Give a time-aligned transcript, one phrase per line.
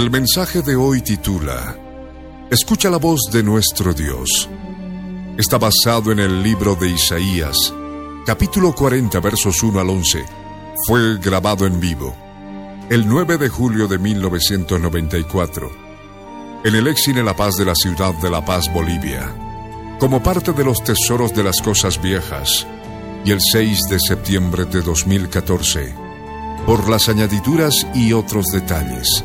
[0.00, 1.76] El mensaje de hoy titula
[2.50, 4.48] Escucha la voz de nuestro Dios.
[5.36, 7.54] Está basado en el libro de Isaías,
[8.24, 10.24] capítulo 40, versos 1 al 11.
[10.86, 12.16] Fue grabado en vivo
[12.88, 15.70] el 9 de julio de 1994
[16.64, 19.30] en el Exine La Paz de la ciudad de La Paz, Bolivia,
[19.98, 22.66] como parte de los tesoros de las cosas viejas,
[23.22, 25.94] y el 6 de septiembre de 2014
[26.64, 29.24] por las añadiduras y otros detalles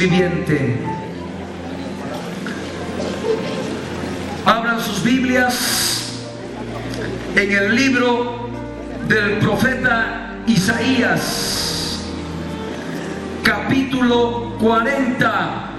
[0.00, 0.78] Viviente.
[4.46, 6.22] Abran sus Biblias
[7.36, 8.48] en el libro
[9.06, 12.00] del profeta Isaías,
[13.42, 15.70] capítulo 40,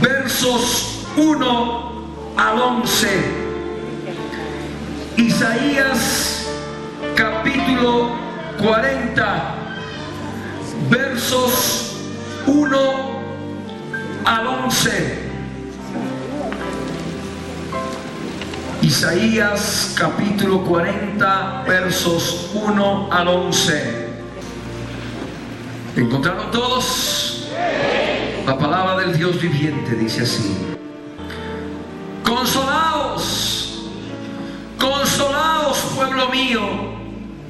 [0.00, 3.08] versos 1 al 11.
[5.16, 6.46] Isaías,
[7.16, 8.10] capítulo
[8.62, 9.54] 40,
[10.88, 11.83] versos
[12.46, 12.78] 1
[14.24, 15.18] al 11.
[18.82, 24.08] Isaías capítulo 40 versos 1 al 11.
[25.96, 27.48] ¿Encontraron todos?
[28.46, 30.54] La palabra del Dios viviente dice así.
[32.22, 33.88] Consolaos,
[34.78, 36.60] consolaos pueblo mío,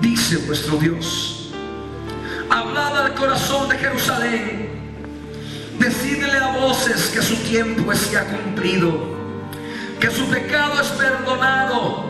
[0.00, 1.52] dice vuestro Dios.
[2.50, 4.73] Hablad al corazón de Jerusalén,
[5.84, 9.14] decidle a voces que su tiempo se ha cumplido
[10.00, 12.04] que su pecado es perdonado,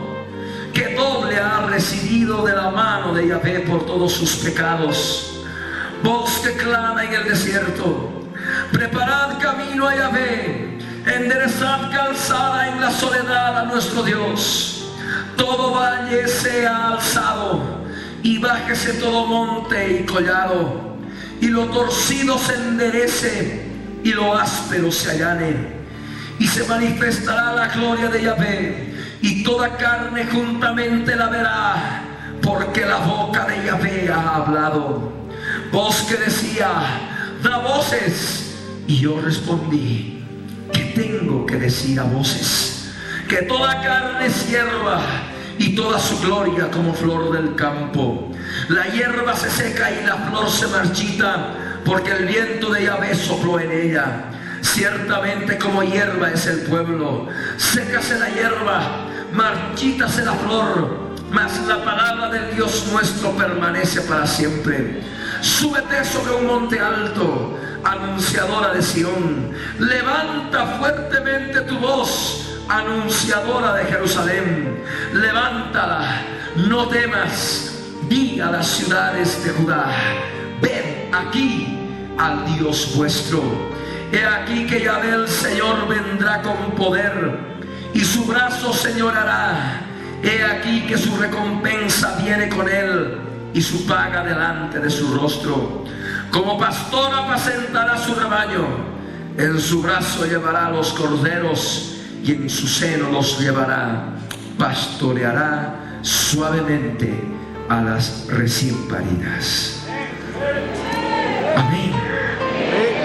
[0.72, 5.44] que doble ha recibido de la mano de Yahvé por todos sus pecados.
[6.02, 8.26] Voz que clama en el desierto,
[8.72, 14.88] preparad camino a Yahvé, enderezad calzada en la soledad a nuestro Dios.
[15.36, 17.62] Todo valle sea alzado
[18.24, 20.96] y bájese todo monte y collado,
[21.40, 23.63] y lo torcido se enderece
[24.04, 25.56] y lo áspero se allane
[26.38, 32.02] y se manifestará la gloria de Yahvé y toda carne juntamente la verá
[32.42, 35.12] porque la boca de Yahvé ha hablado.
[35.72, 36.68] Voz que decía,
[37.42, 38.54] da voces.
[38.86, 40.22] Y yo respondí,
[40.72, 42.92] ¿qué tengo que decir a voces?
[43.26, 45.00] Que toda carne es hierba
[45.58, 48.30] y toda su gloria como flor del campo.
[48.68, 53.60] La hierba se seca y la flor se marchita porque el viento de Yahvé sopló
[53.60, 54.30] en ella
[54.64, 57.28] Ciertamente como hierba es el pueblo,
[57.58, 65.02] sécase la hierba, marchítase la flor, mas la palabra del Dios nuestro permanece para siempre.
[65.42, 69.52] Súbete sobre un monte alto, anunciadora de Sión.
[69.78, 74.82] Levanta fuertemente tu voz, anunciadora de Jerusalén.
[75.12, 76.22] Levántala,
[76.56, 77.70] no temas.
[78.08, 79.86] Di a las ciudades de Judá,
[80.64, 81.78] ven aquí
[82.16, 83.42] al Dios vuestro
[84.14, 87.36] He aquí que ya el Señor vendrá con poder
[87.92, 89.80] y su brazo señorará.
[90.22, 93.18] He aquí que su recompensa viene con él
[93.52, 95.84] y su paga delante de su rostro.
[96.30, 98.94] Como pastor apacentará su rebaño.
[99.36, 104.14] En su brazo llevará los corderos y en su seno los llevará.
[104.56, 107.12] pastoreará suavemente
[107.68, 109.83] a las recién paridas.
[111.56, 111.92] Amén.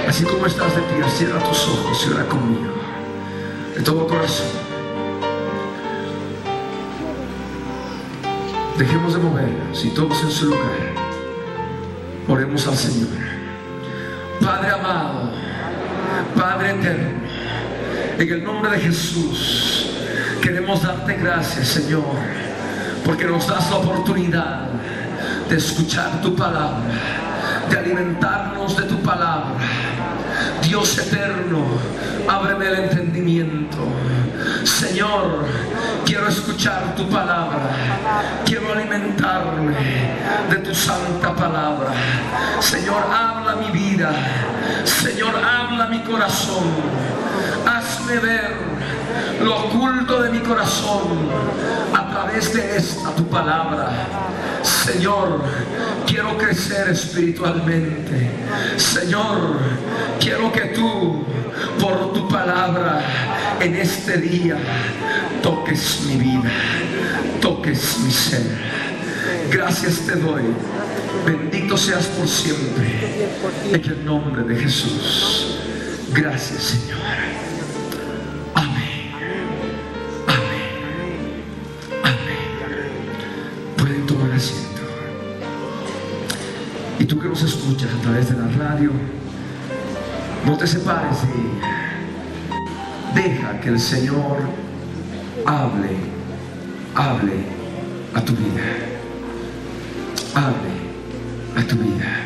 [0.08, 2.74] Así como estás de pie, cierra tus ojos y ora conmigo.
[3.76, 4.48] De todo corazón.
[8.78, 11.10] Dejemos de movernos y todos en su lugar.
[12.28, 13.10] Oremos al Señor.
[14.40, 15.32] Padre amado,
[16.36, 17.20] Padre eterno,
[18.18, 19.92] en el nombre de Jesús,
[20.42, 22.16] queremos darte gracias, Señor,
[23.06, 24.70] porque nos das la oportunidad
[25.50, 26.80] de escuchar tu palabra,
[27.70, 29.56] de alimentarnos de tu palabra.
[30.62, 31.66] Dios eterno,
[32.28, 33.78] ábreme el entendimiento.
[34.64, 35.46] Señor,
[36.06, 37.60] quiero escuchar tu palabra.
[38.46, 39.76] Quiero alimentarme
[40.50, 41.92] de tu santa palabra.
[42.60, 44.12] Señor, habla mi vida.
[44.84, 46.64] Señor, habla mi corazón.
[47.66, 48.58] Hazme ver
[49.44, 51.30] lo oculto de mi corazón
[51.94, 53.90] a través de esta tu palabra.
[54.70, 55.42] Señor,
[56.06, 58.32] quiero crecer espiritualmente.
[58.78, 59.60] Señor,
[60.20, 61.26] quiero que tú,
[61.80, 63.02] por tu palabra,
[63.60, 64.58] en este día,
[65.42, 66.52] toques mi vida,
[67.42, 68.44] toques mi ser.
[69.52, 70.44] Gracias te doy.
[71.26, 73.28] Bendito seas por siempre.
[73.72, 75.58] En el nombre de Jesús.
[76.14, 77.49] Gracias, Señor.
[87.00, 88.92] Y tú que nos escuchas a través de la radio,
[90.46, 94.38] no te separes y deja que el Señor
[95.46, 95.96] hable,
[96.96, 97.46] hable
[98.14, 98.64] a tu vida.
[100.36, 100.74] Hable
[101.56, 102.26] a tu vida.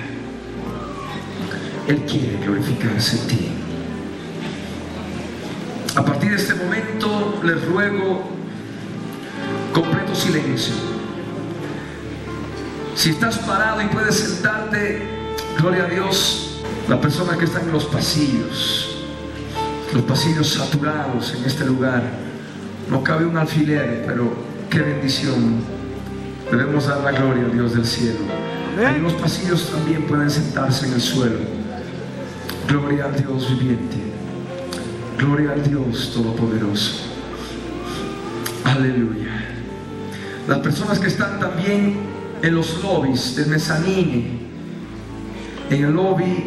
[1.88, 3.50] Él quiere glorificarse en ti.
[5.96, 8.24] A partir de este momento les ruego
[9.72, 10.93] completo silencio.
[12.96, 15.02] Si estás parado y puedes sentarte,
[15.60, 18.98] gloria a Dios, la persona que está en los pasillos,
[19.94, 22.04] los pasillos saturados en este lugar,
[22.90, 24.32] no cabe un alfiler, pero
[24.70, 25.62] qué bendición.
[26.52, 28.20] Debemos dar la gloria a Dios del cielo.
[28.78, 31.40] En los pasillos también pueden sentarse en el suelo.
[32.68, 33.98] Gloria al Dios viviente.
[35.18, 37.06] Gloria al Dios Todopoderoso.
[38.66, 39.32] Aleluya.
[40.48, 42.13] Las personas que están también
[42.44, 44.38] en los lobbies del mezanine,
[45.70, 46.44] en el lobby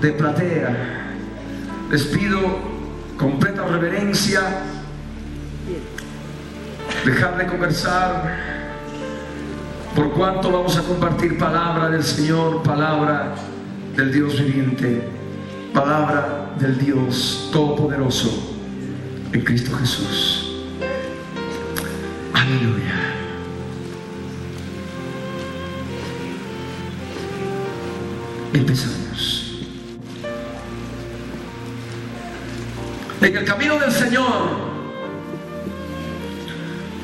[0.00, 1.12] de platea,
[1.90, 2.40] les pido
[3.18, 4.40] completa reverencia,
[7.04, 8.36] dejar de conversar,
[9.94, 13.34] por cuanto vamos a compartir palabra del Señor, palabra
[13.96, 15.02] del Dios viviente,
[15.74, 18.56] palabra del Dios todopoderoso
[19.30, 20.64] en Cristo Jesús.
[22.32, 23.05] Aleluya.
[28.56, 29.60] Empezamos.
[33.20, 34.48] En el camino del Señor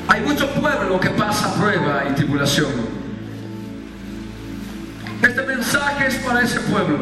[0.07, 2.71] hay mucho pueblo que pasa prueba y tribulación.
[5.21, 6.97] Este mensaje es para ese pueblo.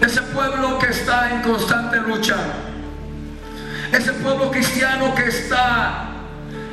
[0.00, 2.36] Ese pueblo que está en constante lucha.
[3.92, 6.08] Ese pueblo cristiano que está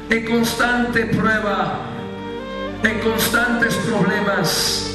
[0.09, 1.79] en constante prueba,
[2.83, 4.90] en constantes problemas.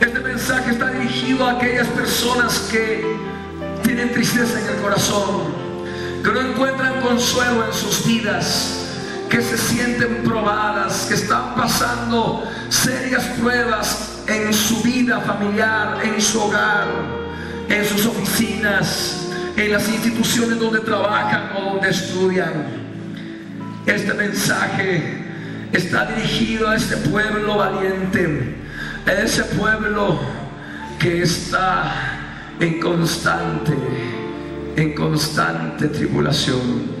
[0.00, 3.16] Este mensaje está dirigido a aquellas personas que
[3.82, 5.54] tienen tristeza en el corazón,
[6.22, 8.86] que no encuentran consuelo en sus vidas,
[9.30, 16.42] que se sienten probadas, que están pasando serias pruebas en su vida familiar, en su
[16.42, 16.86] hogar,
[17.68, 22.66] en sus oficinas, en las instituciones donde trabajan o donde estudian.
[23.86, 25.24] Este mensaje
[25.72, 28.65] está dirigido a este pueblo valiente,
[29.12, 30.18] ese pueblo
[30.98, 31.92] que está
[32.58, 33.76] en constante,
[34.76, 36.96] en constante tribulación.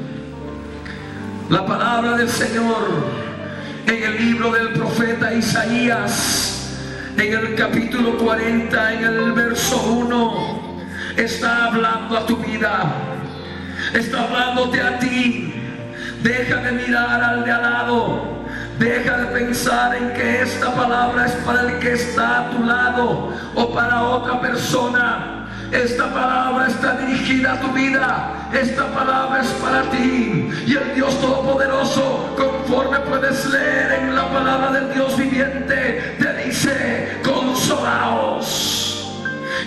[1.48, 3.26] La palabra del Señor
[3.86, 6.72] en el libro del profeta Isaías,
[7.16, 10.76] en el capítulo 40, en el verso 1,
[11.16, 12.92] está hablando a tu vida,
[13.94, 15.52] está hablándote a ti.
[16.22, 18.35] Deja de mirar al de al lado.
[18.78, 23.32] Deja de pensar en que esta palabra es para el que está a tu lado
[23.54, 25.48] o para otra persona.
[25.72, 28.48] Esta palabra está dirigida a tu vida.
[28.52, 30.50] Esta palabra es para ti.
[30.66, 37.20] Y el Dios Todopoderoso, conforme puedes leer en la palabra del Dios viviente, te dice,
[37.24, 38.85] consolaos.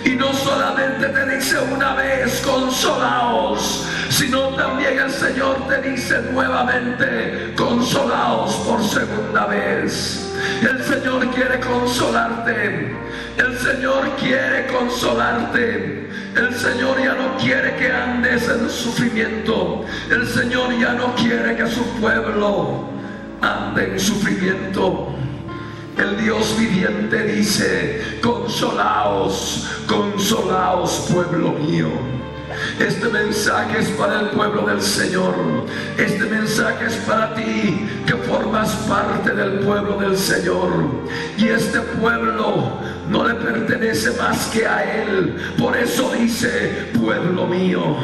[0.04, 7.52] Y no solamente te dice una vez, consolaos, sino también el Señor te dice nuevamente,
[7.56, 10.30] consolaos por segunda vez.
[10.62, 12.96] El Señor quiere consolarte.
[13.36, 16.08] El Señor quiere consolarte.
[16.36, 19.84] El Señor ya no quiere que andes en sufrimiento.
[20.10, 22.88] El Señor ya no quiere que su pueblo
[23.40, 25.14] ande en sufrimiento.
[26.00, 31.90] El Dios viviente dice, consolaos, consolaos pueblo mío.
[32.78, 35.34] Este mensaje es para el pueblo del Señor.
[35.98, 40.70] Este mensaje es para ti que formas parte del pueblo del Señor.
[41.36, 42.78] Y este pueblo
[43.10, 45.36] no le pertenece más que a Él.
[45.58, 47.98] Por eso dice, pueblo mío.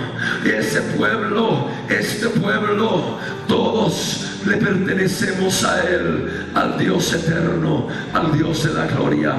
[0.44, 8.74] Ese pueblo, este pueblo, todos le pertenecemos a Él, al Dios eterno, al Dios de
[8.74, 9.34] la gloria.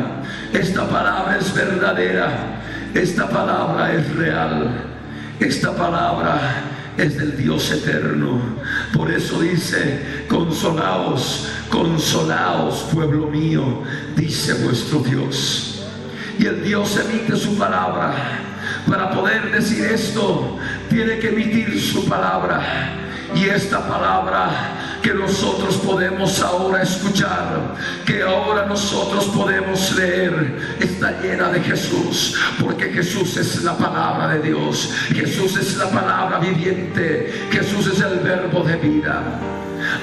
[0.54, 2.62] Esta palabra es verdadera,
[2.94, 4.70] esta palabra es real,
[5.40, 6.40] esta palabra
[6.98, 8.42] es del Dios eterno.
[8.94, 13.84] Por eso dice, consolaos, consolaos, pueblo mío,
[14.16, 15.86] dice vuestro Dios.
[16.38, 18.14] Y el Dios emite su palabra.
[18.88, 20.58] Para poder decir esto,
[20.90, 22.62] tiene que emitir su palabra.
[23.36, 27.76] Y esta palabra que nosotros podemos ahora escuchar,
[28.06, 34.42] que ahora nosotros podemos leer, está llena de Jesús, porque Jesús es la palabra de
[34.50, 39.40] Dios, Jesús es la palabra viviente, Jesús es el verbo de vida.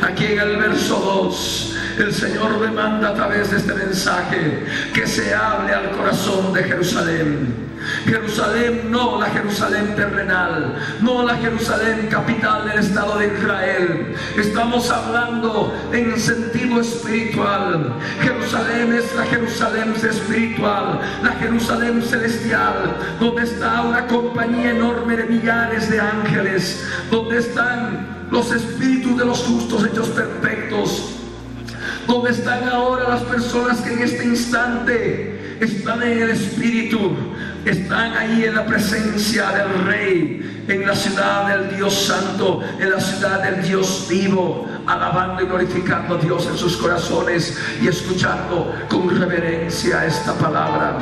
[0.03, 5.35] Aquí en el verso 2, el Señor demanda a través de este mensaje que se
[5.35, 7.65] hable al corazón de Jerusalén
[8.07, 14.15] Jerusalén, no la Jerusalén terrenal, no la Jerusalén capital del Estado de Israel.
[14.37, 17.95] Estamos hablando en sentido espiritual.
[18.21, 25.91] Jerusalén es la Jerusalén espiritual, la Jerusalén celestial, donde está una compañía enorme de millares
[25.91, 31.24] de ángeles, donde están los espíritus de los justos hechos perfectos,
[32.07, 37.13] donde están ahora las personas que en este instante están en el espíritu,
[37.65, 43.01] están ahí en la presencia del Rey, en la ciudad del Dios Santo, en la
[43.01, 49.09] ciudad del Dios vivo, alabando y glorificando a Dios en sus corazones y escuchando con
[49.19, 50.99] reverencia esta palabra.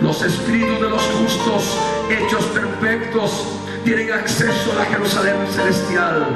[0.00, 1.76] Los espíritus de los justos,
[2.10, 3.46] hechos perfectos,
[3.84, 6.26] tienen acceso a la Jerusalén celestial,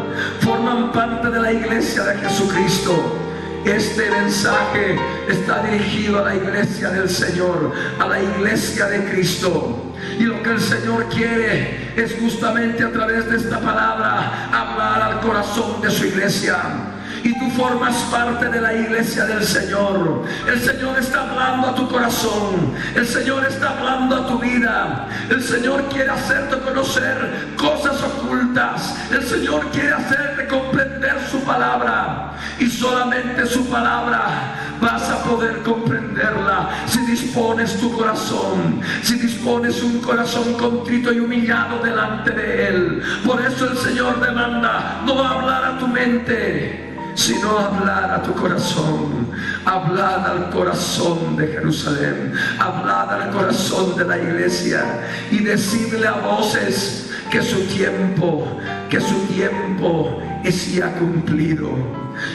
[0.41, 3.22] forman parte de la iglesia de Jesucristo
[3.65, 9.95] este mensaje está dirigido a la iglesia del Señor, a la iglesia de Cristo.
[10.19, 15.21] Y lo que el Señor quiere es justamente a través de esta palabra hablar al
[15.21, 16.92] corazón de su iglesia
[17.25, 20.25] y tú formas parte de la iglesia del Señor.
[20.47, 22.75] El Señor está hablando a tu corazón.
[22.95, 25.09] El Señor está hablando a tu vida.
[25.31, 28.97] El Señor quiere hacerte conocer cosas ocultas.
[29.11, 32.33] El Señor quiere hacerte comprender su palabra.
[32.59, 40.01] Y solamente su palabra vas a poder comprenderla si dispones tu corazón, si dispones un
[40.01, 43.03] corazón contrito y humillado delante de Él.
[43.25, 49.29] Por eso el Señor demanda no hablar a tu mente sino hablar a tu corazón,
[49.65, 55.01] hablar al corazón de Jerusalén, hablar al corazón de la iglesia
[55.31, 61.71] y decirle a voces que su tiempo, que su tiempo es ya cumplido.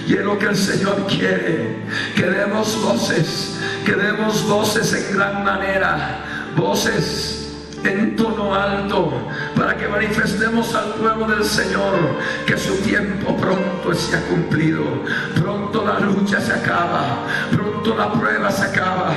[0.07, 1.84] Y es lo que el Señor quiere,
[2.15, 6.24] que demos voces, que demos voces en gran manera,
[6.55, 7.46] voces
[7.84, 9.12] en tono alto
[9.55, 11.93] para que manifestemos al pueblo del Señor
[12.46, 14.84] que su tiempo pronto se ha cumplido.
[15.36, 19.13] Pronto la lucha se acaba, pronto la prueba se acaba,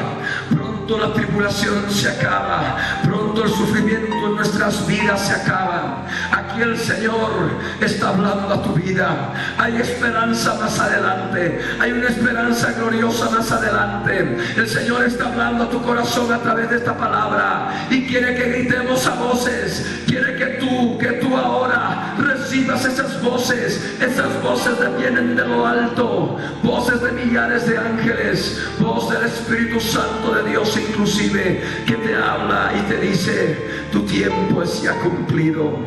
[0.50, 6.06] pronto la tribulación se acaba, pronto el sufrimiento en nuestras vidas se acaba.
[6.32, 7.30] Aquí el Señor
[7.78, 9.34] está hablando a tu vida.
[9.58, 14.38] Hay esperanza más adelante, hay una esperanza gloriosa más adelante.
[14.56, 18.48] El Señor está hablando a tu corazón a través de esta palabra y quiere que
[18.48, 22.14] gritemos a voces, quiere que tú, que tú ahora
[22.50, 28.60] recibas esas voces, esas voces que vienen de lo alto, voces de millares de ángeles,
[28.80, 33.56] voz del Espíritu Santo de Dios inclusive, que te habla y te dice,
[33.92, 35.78] tu tiempo es ya cumplido.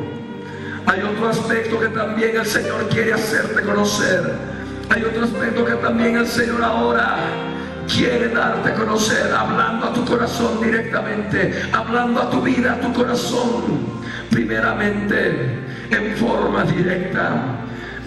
[0.86, 4.32] Hay otro aspecto que también el Señor quiere hacerte conocer.
[4.90, 7.18] Hay otro aspecto que también el Señor ahora
[7.94, 13.64] quiere darte conocer, hablando a tu corazón directamente, hablando a tu vida, a tu corazón,
[14.30, 17.60] primeramente en forma directa.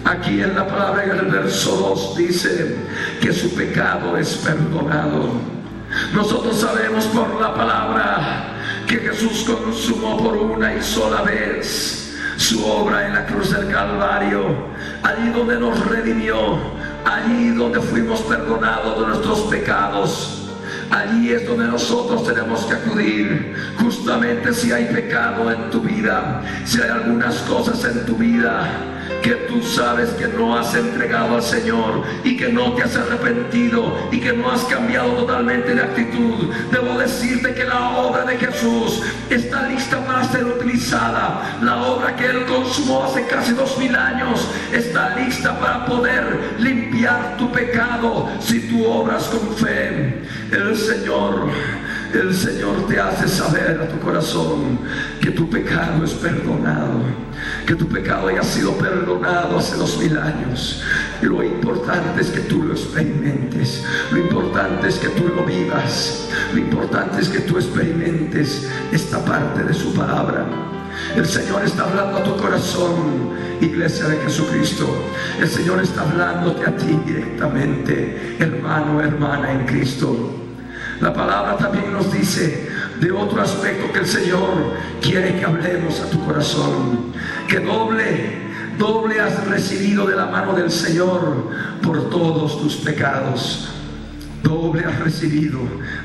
[0.05, 2.75] Aquí en la palabra en el verso 2 dice
[3.21, 5.31] que su pecado es perdonado.
[6.13, 8.53] Nosotros sabemos por la palabra
[8.87, 14.43] que Jesús consumó por una y sola vez su obra en la cruz del Calvario,
[15.03, 16.57] allí donde nos redimió,
[17.03, 20.46] allí donde fuimos perdonados de nuestros pecados.
[20.89, 23.55] Allí es donde nosotros tenemos que acudir.
[23.81, 28.69] Justamente si hay pecado en tu vida, si hay algunas cosas en tu vida
[29.21, 34.09] que tú sabes que no has entregado al Señor y que no te has arrepentido
[34.11, 36.49] y que no has cambiado totalmente de actitud,
[37.07, 41.57] decirte que la obra de Jesús está lista para ser utilizada.
[41.61, 47.37] La obra que Él consumó hace casi dos mil años está lista para poder limpiar
[47.37, 50.21] tu pecado si tú obras con fe.
[50.51, 51.49] El Señor
[52.13, 54.79] el Señor te hace saber a tu corazón
[55.21, 57.01] que tu pecado es perdonado,
[57.65, 60.83] que tu pecado haya sido perdonado hace dos mil años.
[61.21, 66.59] Lo importante es que tú lo experimentes, lo importante es que tú lo vivas, lo
[66.59, 70.45] importante es que tú experimentes esta parte de su palabra.
[71.15, 74.87] El Señor está hablando a tu corazón, iglesia de Jesucristo.
[75.39, 80.46] El Señor está hablándote a ti directamente, hermano, hermana en Cristo.
[81.01, 86.09] La palabra también nos dice de otro aspecto que el Señor quiere que hablemos a
[86.09, 87.13] tu corazón.
[87.47, 93.76] Que doble, doble has recibido de la mano del Señor por todos tus pecados
[94.47, 95.59] doble has recibido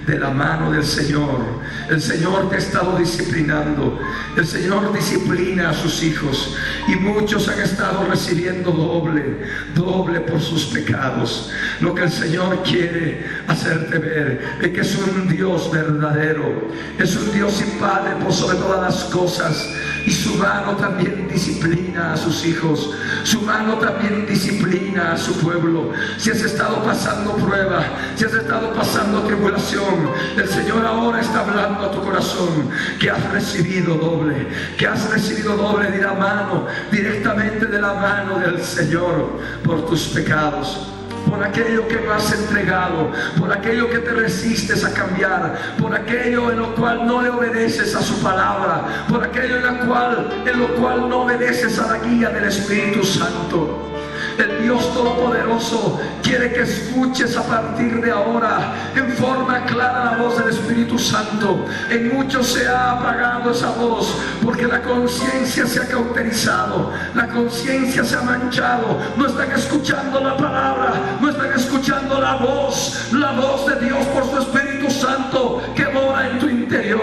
[0.06, 1.40] de la mano del Señor.
[1.88, 3.98] El Señor te ha estado disciplinando.
[4.36, 6.56] El Señor disciplina a sus hijos.
[6.88, 9.38] Y muchos han estado recibiendo doble,
[9.74, 11.50] doble por sus pecados.
[11.80, 16.68] Lo que el Señor quiere hacerte ver es que es un Dios verdadero.
[16.98, 19.72] Es un Dios y Padre por sobre todas las cosas.
[20.04, 22.90] Y su mano también disciplina a sus hijos.
[23.22, 25.92] Su mano también disciplina a su pueblo.
[26.18, 27.84] Si has estado pasando prueba,
[28.16, 33.30] si has estado pasando tribulación, el Señor ahora está hablando a tu corazón que has
[33.32, 39.38] recibido doble, que has recibido doble de la mano, directamente de la mano del Señor
[39.64, 40.88] por tus pecados
[41.28, 46.50] por aquello que no has entregado, por aquello que te resistes a cambiar, por aquello
[46.50, 50.58] en lo cual no le obedeces a su palabra, por aquello en, la cual, en
[50.58, 53.91] lo cual no obedeces a la guía del Espíritu Santo.
[54.38, 60.38] El Dios Todopoderoso quiere que escuches a partir de ahora en forma clara la voz
[60.38, 61.66] del Espíritu Santo.
[61.90, 68.04] En muchos se ha apagado esa voz porque la conciencia se ha cauterizado, la conciencia
[68.04, 68.98] se ha manchado.
[69.16, 74.24] No están escuchando la palabra, no están escuchando la voz, la voz de Dios por
[74.24, 77.02] su Espíritu Santo que mora en tu interior.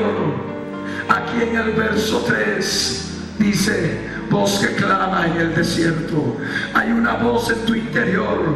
[1.09, 3.05] Aquí en el verso 3
[3.39, 6.37] dice, voz que clama en el desierto.
[6.73, 8.55] Hay una voz en tu interior,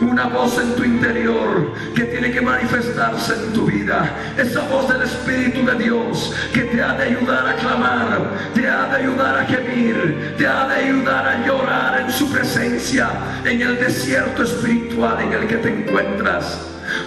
[0.00, 4.10] una voz en tu interior que tiene que manifestarse en tu vida.
[4.36, 8.86] Esa voz del Espíritu de Dios que te ha de ayudar a clamar, te ha
[8.86, 13.08] de ayudar a gemir, te ha de ayudar a llorar en su presencia,
[13.44, 16.58] en el desierto espiritual en el que te encuentras.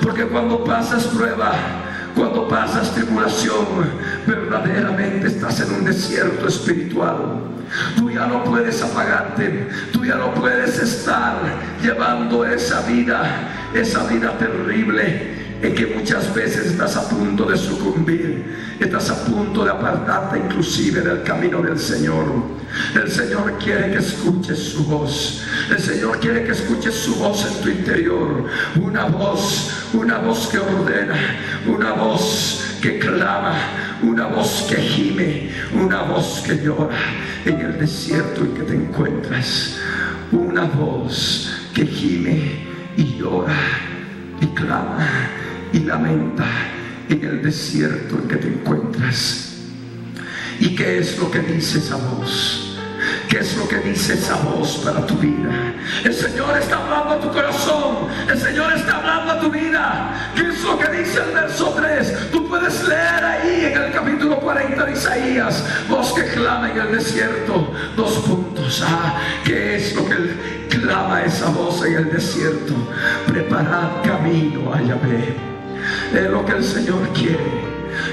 [0.02, 1.54] Porque cuando pasas prueba,
[2.18, 3.66] cuando pasas tribulación,
[4.26, 7.16] verdaderamente estás en un desierto espiritual.
[7.96, 11.38] Tú ya no puedes apagarte, tú ya no puedes estar
[11.82, 18.76] llevando esa vida, esa vida terrible en que muchas veces estás a punto de sucumbir,
[18.80, 22.26] estás a punto de apartarte inclusive del camino del Señor.
[22.94, 27.62] El Señor quiere que escuches su voz, el Señor quiere que escuches su voz en
[27.62, 28.46] tu interior,
[28.80, 31.16] una voz, una voz que ordena,
[31.66, 33.56] una voz que clama,
[34.04, 36.98] una voz que gime, una voz que llora
[37.46, 39.78] en el desierto en que te encuentras,
[40.32, 43.56] una voz que gime y llora
[44.40, 45.08] y clama
[45.74, 46.46] y lamenta
[47.10, 49.56] en el desierto en que te encuentras.
[50.60, 52.68] ¿Y qué es lo que dice esa voz?
[53.30, 55.74] ¿Qué es lo que dice esa voz para tu vida?
[56.04, 58.08] El Señor está hablando a tu corazón.
[58.30, 60.32] El Señor está hablando a tu vida.
[60.36, 62.32] ¿Qué es lo que dice el verso 3?
[62.32, 65.66] Tú puedes leer ahí en el capítulo 40 de Isaías.
[65.90, 67.74] Voz que clama en el desierto.
[67.96, 68.84] Dos puntos.
[68.86, 72.74] Ah, ¿qué es lo que clama esa voz en el desierto?
[73.28, 75.57] Preparad camino a Yahvé.
[76.14, 77.68] Es lo que el Señor quiere.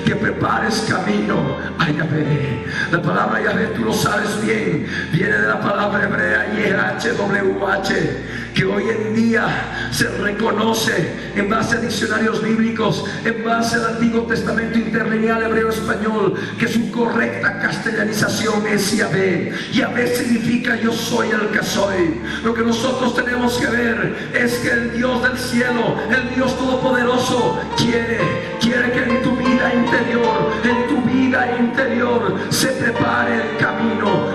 [0.04, 2.64] Que prepares camino a Yahvé.
[2.90, 8.84] La palabra Yahvé, tú lo sabes bien, viene de la palabra hebrea YHWH que hoy
[8.88, 15.42] en día se reconoce en base a diccionarios bíblicos, en base al Antiguo Testamento interlineal
[15.42, 19.52] hebreo-español, que su correcta castellanización es Yahvé.
[19.72, 22.20] Yahvé significa yo soy el que soy.
[22.44, 27.60] Lo que nosotros tenemos que ver es que el Dios del cielo, el Dios todopoderoso,
[27.76, 28.20] quiere,
[28.60, 34.33] quiere que en tu vida interior, en tu vida interior, se prepare el camino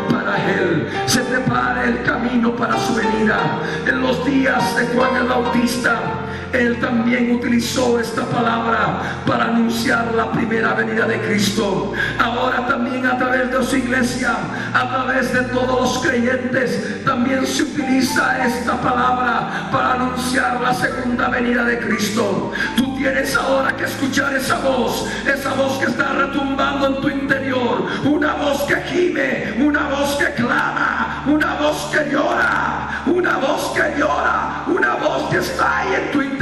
[1.06, 3.60] se prepara el camino para su venida.
[3.86, 6.00] En los días de Juan el Bautista,
[6.54, 11.94] él también utilizó esta palabra para anunciar la primera venida de Cristo.
[12.18, 14.36] Ahora también a través de su iglesia,
[14.74, 21.30] a través de todos los creyentes, también se utiliza esta palabra para anunciar la segunda
[21.30, 22.52] venida de Cristo.
[22.76, 27.86] Tú tienes ahora que escuchar esa voz, esa voz que está retumbando en tu interior,
[28.06, 34.00] una voz que gime, una voz que clama, una voz que llora, una voz que
[34.00, 36.39] llora, una voz que está ahí en tu interior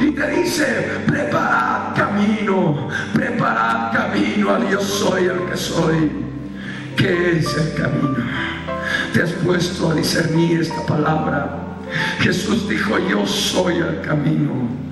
[0.00, 0.64] y te dice,
[1.06, 6.10] preparad camino, preparad camino a Dios soy el que soy.
[6.96, 8.16] ¿Qué es el camino?
[9.12, 11.58] Te has puesto a discernir esta palabra.
[12.20, 14.87] Jesús dijo, yo soy el camino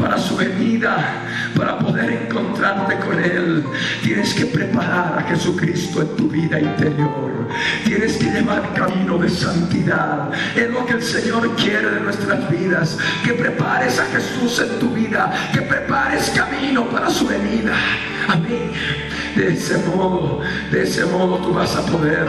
[0.00, 0.96] para su venida,
[1.56, 3.64] para poder encontrarte con Él.
[4.02, 7.48] Tienes que preparar a Jesucristo en tu vida interior.
[7.84, 10.30] Tienes que llevar camino de santidad.
[10.56, 12.98] Es lo que el Señor quiere de nuestras vidas.
[13.24, 15.32] Que prepares a Jesús en tu vida.
[15.52, 17.74] Que prepares camino para su venida.
[18.28, 18.72] Amén.
[19.34, 20.40] De ese modo,
[20.72, 22.26] de ese modo tú vas a poder,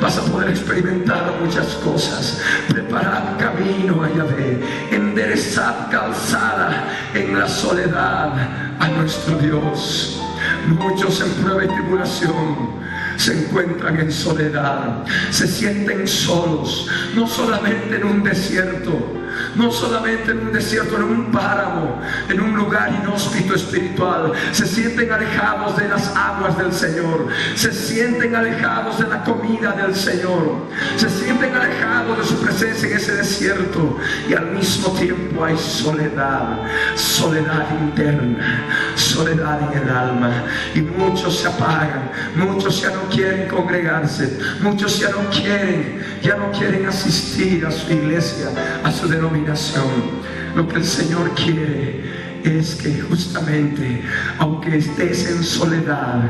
[0.00, 2.42] vas a poder experimentar muchas cosas.
[2.68, 6.77] Preparar camino a Yahvé, enderezar calzada
[7.14, 8.32] en la soledad
[8.80, 10.20] a nuestro Dios.
[10.66, 12.78] Muchos en prueba y tribulación
[13.18, 19.18] se encuentran en soledad, se sienten solos, no solamente en un desierto,
[19.56, 24.32] no solamente en un desierto, en un páramo, en un lugar inhóspito espiritual.
[24.52, 27.26] Se sienten alejados de las aguas del Señor,
[27.56, 32.96] se sienten alejados de la comida del Señor, se sienten alejados de su presencia en
[32.96, 33.96] ese desierto
[34.28, 36.60] y al mismo tiempo hay soledad,
[36.94, 44.98] soledad interna, soledad en el alma y muchos se apagan, muchos ya quieren congregarse, muchos
[45.00, 48.48] ya no quieren, ya no quieren asistir a su iglesia,
[48.84, 52.02] a su denominación lo que el Señor quiere
[52.42, 54.02] es que justamente,
[54.38, 56.22] aunque estés en soledad,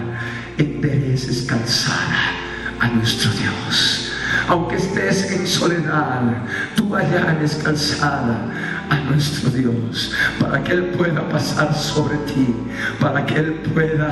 [0.58, 2.32] endereces calzada
[2.80, 4.12] a nuestro Dios.
[4.48, 6.42] Aunque estés en soledad,
[6.74, 12.54] tú allanes calzada a nuestro Dios, para que Él pueda pasar sobre ti,
[13.00, 14.08] para que Él pueda,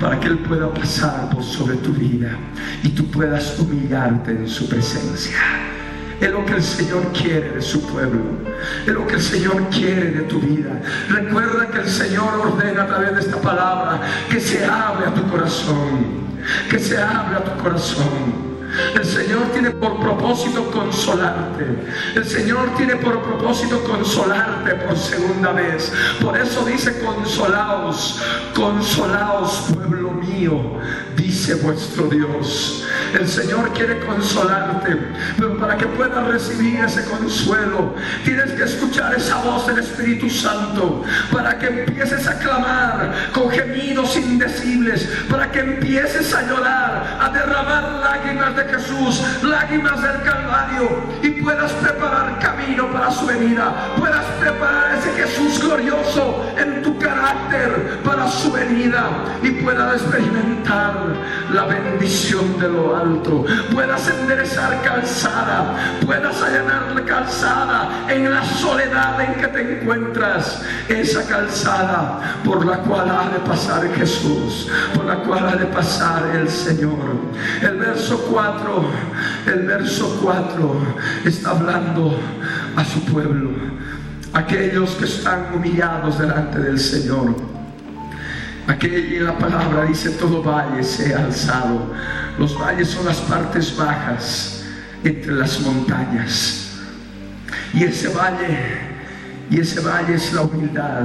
[0.00, 2.36] para que Él pueda pasar por sobre tu vida
[2.82, 5.38] y tú puedas humillarte en su presencia.
[6.20, 8.22] Es lo que el Señor quiere de su pueblo.
[8.86, 10.80] Es lo que el Señor quiere de tu vida.
[11.08, 15.22] Recuerda que el Señor ordena a través de esta palabra que se abre a tu
[15.28, 16.24] corazón.
[16.70, 18.43] Que se abra a tu corazón.
[18.94, 21.66] El Señor tiene por propósito consolarte.
[22.14, 25.92] El Señor tiene por propósito consolarte por segunda vez.
[26.20, 28.20] Por eso dice consolaos,
[28.54, 30.23] consolaos pueblo mío,
[31.16, 32.84] dice vuestro Dios.
[33.12, 34.96] El Señor quiere consolarte,
[35.36, 37.94] pero para que puedas recibir ese consuelo,
[38.24, 44.16] tienes que escuchar esa voz del Espíritu Santo, para que empieces a clamar con gemidos
[44.16, 51.30] indecibles, para que empieces a llorar, a derramar lágrimas de Jesús, lágrimas del Calvario, y
[51.42, 58.28] puedas preparar camino para su venida, puedas preparar ese Jesús glorioso en tu carácter para
[58.28, 59.08] su venida
[59.42, 60.94] y puedas experimentar
[61.52, 69.20] la bendición de lo alto, puedas enderezar calzada, puedas allanar la calzada en la soledad
[69.20, 75.16] en que te encuentras, esa calzada por la cual ha de pasar Jesús, por la
[75.16, 76.98] cual ha de pasar el Señor.
[77.62, 78.84] El verso 4
[79.46, 80.76] el verso 4
[81.24, 82.18] está hablando
[82.76, 83.50] a su pueblo,
[84.32, 87.53] aquellos que están humillados delante del Señor.
[88.66, 91.92] Aquella la palabra dice todo valle sea alzado.
[92.38, 94.64] Los valles son las partes bajas
[95.02, 96.78] entre las montañas.
[97.74, 98.58] Y ese valle,
[99.50, 101.02] y ese valle es la humildad.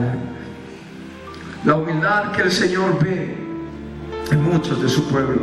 [1.66, 3.36] La humildad que el Señor ve
[4.32, 5.42] en muchos de su pueblo.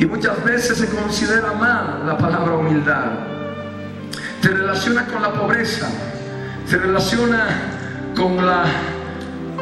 [0.00, 3.12] Y muchas veces se considera mal la palabra humildad.
[4.42, 5.88] Te relaciona con la pobreza,
[6.68, 7.46] te relaciona
[8.14, 8.64] con la,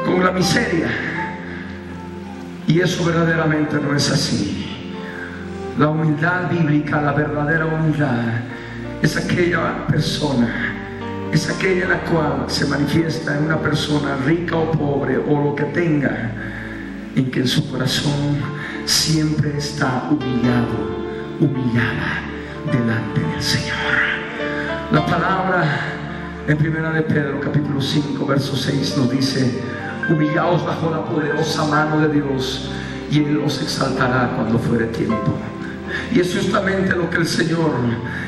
[0.05, 0.89] con la miseria.
[2.67, 4.85] Y eso verdaderamente no es así.
[5.79, 8.41] La humildad bíblica, la verdadera humildad,
[9.03, 10.75] es aquella persona
[11.35, 15.65] es aquella la cual se manifiesta en una persona rica o pobre o lo que
[15.65, 16.31] tenga,
[17.17, 18.39] en que en su corazón
[18.85, 21.05] siempre está humillado,
[21.41, 22.23] humillada
[22.71, 23.77] delante del Señor.
[24.93, 25.65] La palabra
[26.47, 29.61] en primera de Pedro capítulo 5 verso 6 nos dice,
[30.09, 32.71] humillaos bajo la poderosa mano de Dios
[33.11, 35.35] y Él os exaltará cuando fuere tiempo.
[36.13, 37.73] Y es justamente lo que el Señor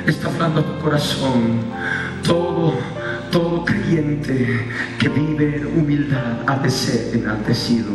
[0.06, 1.60] está hablando a tu corazón.
[2.22, 2.74] Todo,
[3.30, 7.90] todo creyente que vive en humildad ha de ser enaltecido.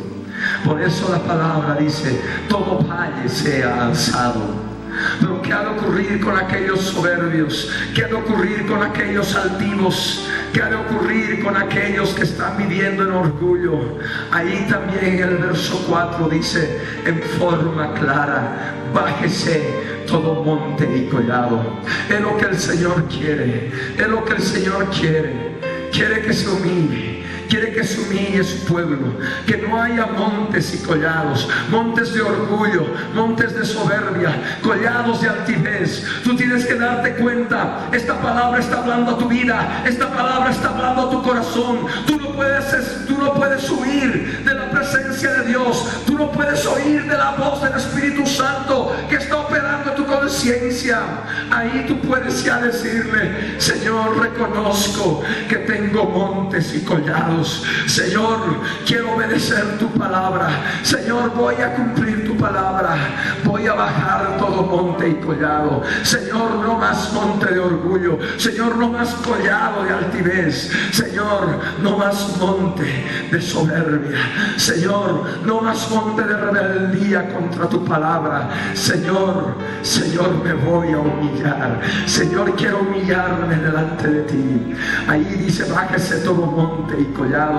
[0.66, 4.71] Por eso la palabra dice, todo valle sea alzado
[5.20, 7.72] pero ¿qué ha de ocurrir con aquellos soberbios?
[7.94, 10.28] ¿Qué ha de ocurrir con aquellos altivos?
[10.54, 14.00] ¿Qué ha de ocurrir con aquellos que están viviendo en orgullo?
[14.32, 19.74] Ahí también el verso 4 dice en forma clara, bájese
[20.08, 21.82] todo monte y collado.
[22.10, 25.52] Es lo que el Señor quiere, es lo que el Señor quiere.
[25.92, 30.78] Quiere que se humille quiere que se humille su pueblo, que no haya montes y
[30.80, 36.06] collados, montes de orgullo, montes de soberbia, collados de altivez.
[36.24, 40.70] Tú tienes que darte cuenta, esta palabra está hablando a tu vida, esta palabra está
[40.70, 41.80] hablando a tu corazón.
[42.06, 46.66] Tú no puedes, tú no puedes huir de la presencia de Dios, tú no puedes
[46.66, 51.02] oír de la voz del Espíritu Santo que está operando en tu conciencia.
[51.50, 58.40] Ahí tú puedes ya decirle, Señor, reconozco que tengo montes y collados Señor,
[58.86, 60.50] quiero obedecer tu palabra.
[60.84, 62.96] Señor, voy a cumplir tu palabra.
[63.44, 65.82] Voy a bajar todo monte y collado.
[66.04, 68.18] Señor, no más monte de orgullo.
[68.38, 70.72] Señor, no más collado de altivez.
[70.92, 74.18] Señor, no más monte de soberbia.
[74.58, 78.50] Señor, no más monte de rebeldía contra tu palabra.
[78.74, 81.82] Señor, Señor, me voy a humillar.
[82.06, 84.74] Señor, quiero humillarme delante de ti.
[85.08, 87.51] Ahí dice, bájese todo monte y collado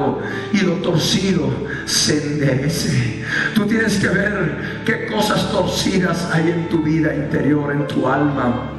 [0.53, 1.51] y lo torcido
[1.85, 3.25] se enderece.
[3.55, 8.71] Tú tienes que ver qué cosas torcidas hay en tu vida interior, en tu alma.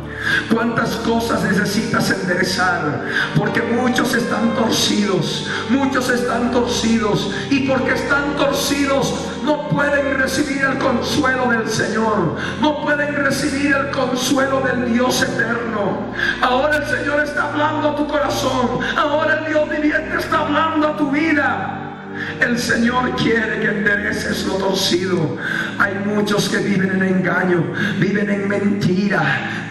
[0.53, 9.13] Cuántas cosas necesitas enderezar, porque muchos están torcidos, muchos están torcidos, y porque están torcidos
[9.43, 16.13] no pueden recibir el consuelo del Señor, no pueden recibir el consuelo del Dios eterno.
[16.41, 20.97] Ahora el Señor está hablando a tu corazón, ahora el Dios viviente está hablando a
[20.97, 21.79] tu vida.
[22.39, 25.37] El Señor quiere que endereces lo torcido.
[25.79, 27.63] Hay muchos que viven en engaño,
[27.99, 29.21] viven en mentira,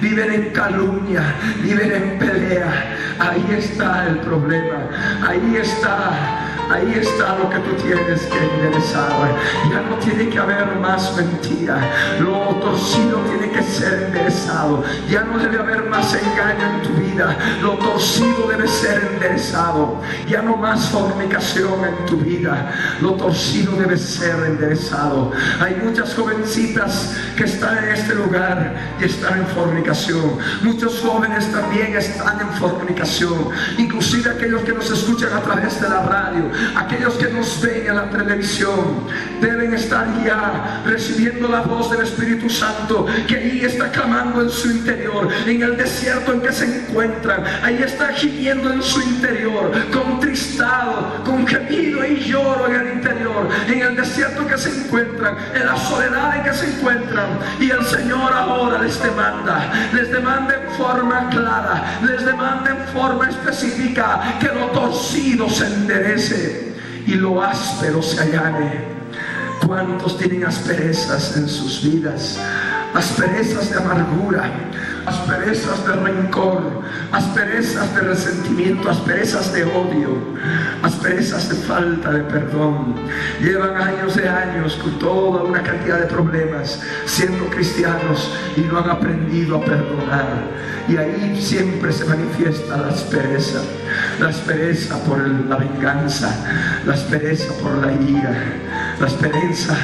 [0.01, 1.23] viven en calumnia,
[1.63, 2.97] viven en pelea.
[3.19, 4.89] Ahí está el problema.
[5.27, 9.37] Ahí está Ahí está lo que tú tienes que enderezar.
[9.71, 11.77] Ya no tiene que haber más mentira.
[12.19, 14.83] Lo torcido tiene que ser enderezado.
[15.07, 17.37] Ya no debe haber más engaño en tu vida.
[17.61, 20.01] Lo torcido debe ser enderezado.
[20.27, 22.73] Ya no más fornicación en tu vida.
[23.03, 25.31] Lo torcido debe ser enderezado.
[25.61, 30.39] Hay muchas jovencitas que están en este lugar y están en fornicación.
[30.63, 33.51] Muchos jóvenes también están en fornicación.
[33.77, 37.97] Inclusive aquellos que nos escuchan a través de la radio aquellos que nos ven en
[37.97, 39.07] la televisión,
[39.41, 44.71] deben estar ya recibiendo la voz del Espíritu Santo que ahí está clamando en su
[44.71, 47.45] interior, en el desierto en que se encuentran.
[47.63, 53.81] Ahí está gimiendo en su interior, contristado, con gemido y lloro en el interior, en
[53.81, 57.39] el desierto que se encuentran, en la soledad en que se encuentran.
[57.61, 63.29] Y el Señor ahora les demanda, les demanda en forma clara, les demanda en forma
[63.29, 66.52] específica que lo torcido se enderece
[67.07, 69.03] y lo áspero se allane.
[69.67, 72.39] ¿Cuántos tienen asperezas en sus vidas?
[72.95, 74.51] Asperezas de amargura,
[75.07, 80.17] asperezas de rencor, asperezas de resentimiento, asperezas de odio,
[80.83, 82.95] asperezas de falta de perdón.
[83.41, 88.91] Llevan años de años con toda una cantidad de problemas siendo cristianos y no han
[88.91, 90.27] aprendido a perdonar.
[90.89, 93.61] Y ahí siempre se manifiesta la aspereza,
[94.21, 96.35] la aspereza por la venganza,
[96.85, 98.35] la aspereza por la ira,
[98.99, 99.77] la aspereza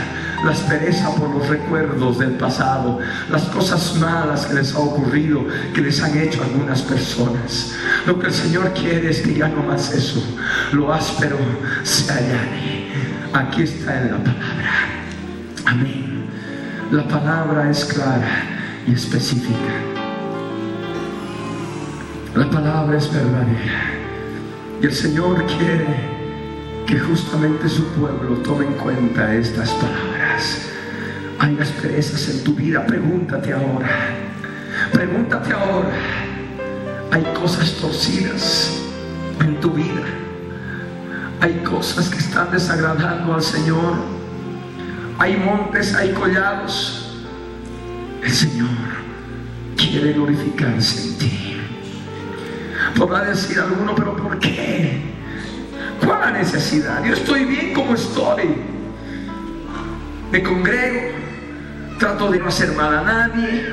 [0.45, 2.99] la aspereza por los recuerdos del pasado,
[3.31, 7.75] las cosas malas que les ha ocurrido, que les han hecho algunas personas.
[8.07, 10.23] Lo que el Señor quiere es que ya no más eso,
[10.73, 11.39] lo áspero
[11.83, 12.89] se allane.
[13.33, 14.89] Aquí está en la palabra.
[15.67, 16.25] Amén.
[16.91, 18.43] La palabra es clara
[18.87, 19.75] y específica.
[22.35, 23.99] La palabra es verdadera.
[24.81, 26.19] Y el Señor quiere
[26.87, 30.18] que justamente su pueblo tome en cuenta estas palabras.
[31.39, 33.89] Hay asperezas en tu vida, pregúntate ahora.
[34.93, 35.91] Pregúntate ahora.
[37.11, 38.81] Hay cosas torcidas
[39.41, 40.05] en tu vida.
[41.41, 43.95] Hay cosas que están desagradando al Señor.
[45.19, 47.17] Hay montes, hay collados.
[48.23, 48.69] El Señor
[49.77, 51.57] quiere glorificarse en ti.
[52.97, 55.01] Podrá decir alguno, pero ¿por qué?
[56.05, 57.05] ¿Cuál necesidad?
[57.05, 58.78] Yo estoy bien como estoy.
[60.31, 61.13] Me congrego,
[61.99, 63.73] trato de no hacer mal a nadie,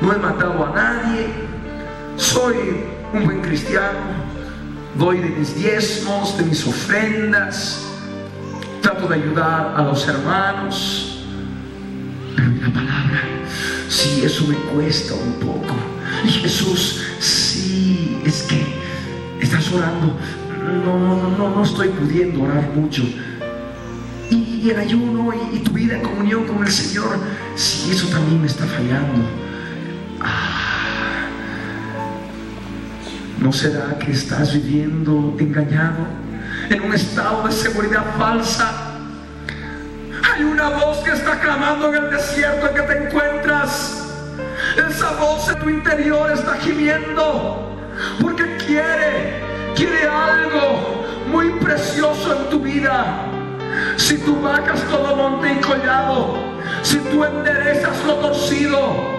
[0.00, 1.28] no he matado a nadie,
[2.16, 2.56] soy
[3.12, 4.00] un buen cristiano,
[4.98, 7.86] doy de mis diezmos, de mis ofrendas,
[8.82, 11.24] trato de ayudar a los hermanos,
[12.34, 13.22] pero la palabra,
[13.88, 15.74] sí, eso me cuesta un poco.
[16.24, 18.66] Y Jesús, sí, es que
[19.40, 20.16] estás orando,
[20.84, 23.04] no, no, no, no estoy pudiendo orar mucho.
[24.56, 27.18] Y, el ayuno y, tu vida en comunión con el Señor,
[27.54, 29.24] sí, eso también me está fallando.
[30.20, 31.26] Ah,
[33.38, 36.06] ¿No será que estás viviendo engañado
[36.70, 38.72] en un estado de seguridad falsa?
[40.32, 44.08] Hay una voz que está clamando en el desierto en que te encuentras.
[44.88, 47.76] Esa voz en tu interior está gimiendo
[48.20, 49.42] porque quiere,
[49.74, 53.35] quiere algo muy precioso en tu vida.
[53.96, 56.36] Si tú vacas todo monte y collado,
[56.82, 59.16] si tú enderezas lo torcido,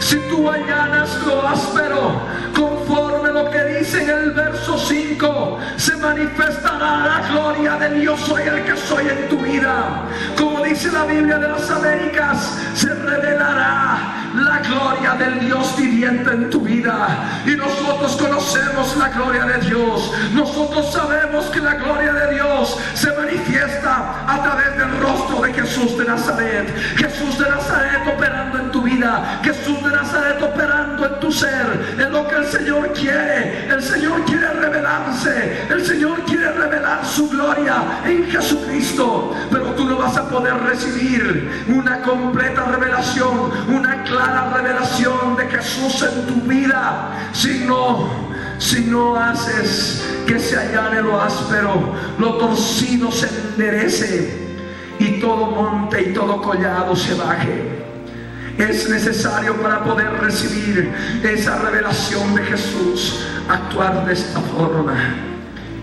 [0.00, 2.20] si tú allanas lo áspero,
[2.54, 8.42] conforme lo que dice en el verso 5, se manifestará la gloria de Dios soy
[8.42, 10.02] el que soy en tu vida.
[10.36, 16.50] Como dice la Biblia de las Américas, se revelará la gloria del Dios viviente en
[16.50, 17.42] tu vida.
[17.46, 20.12] Y nosotros conocemos la gloria de Dios.
[20.32, 25.96] Nosotros sabemos que la gloria de Dios se manifiesta a través del rostro de Jesús
[25.98, 26.74] de Nazaret.
[26.96, 29.40] Jesús de Nazaret operando en tu vida.
[29.42, 31.96] Jesús de Nazaret operando en tu ser.
[31.98, 33.68] Es lo que el Señor quiere.
[33.68, 35.66] El Señor quiere revelarse.
[35.68, 36.85] El Señor quiere revelar
[37.16, 39.32] su gloria en Jesucristo.
[39.50, 45.46] Pero tú no vas a poder recibir una completa revelación, una clara la revelación de
[45.46, 48.08] Jesús en tu vida si no,
[48.58, 54.58] si no haces que se allane lo áspero, lo torcido se enderece
[54.98, 57.84] y todo monte y todo collado se baje.
[58.58, 65.25] Es necesario para poder recibir esa revelación de Jesús actuar de esta forma.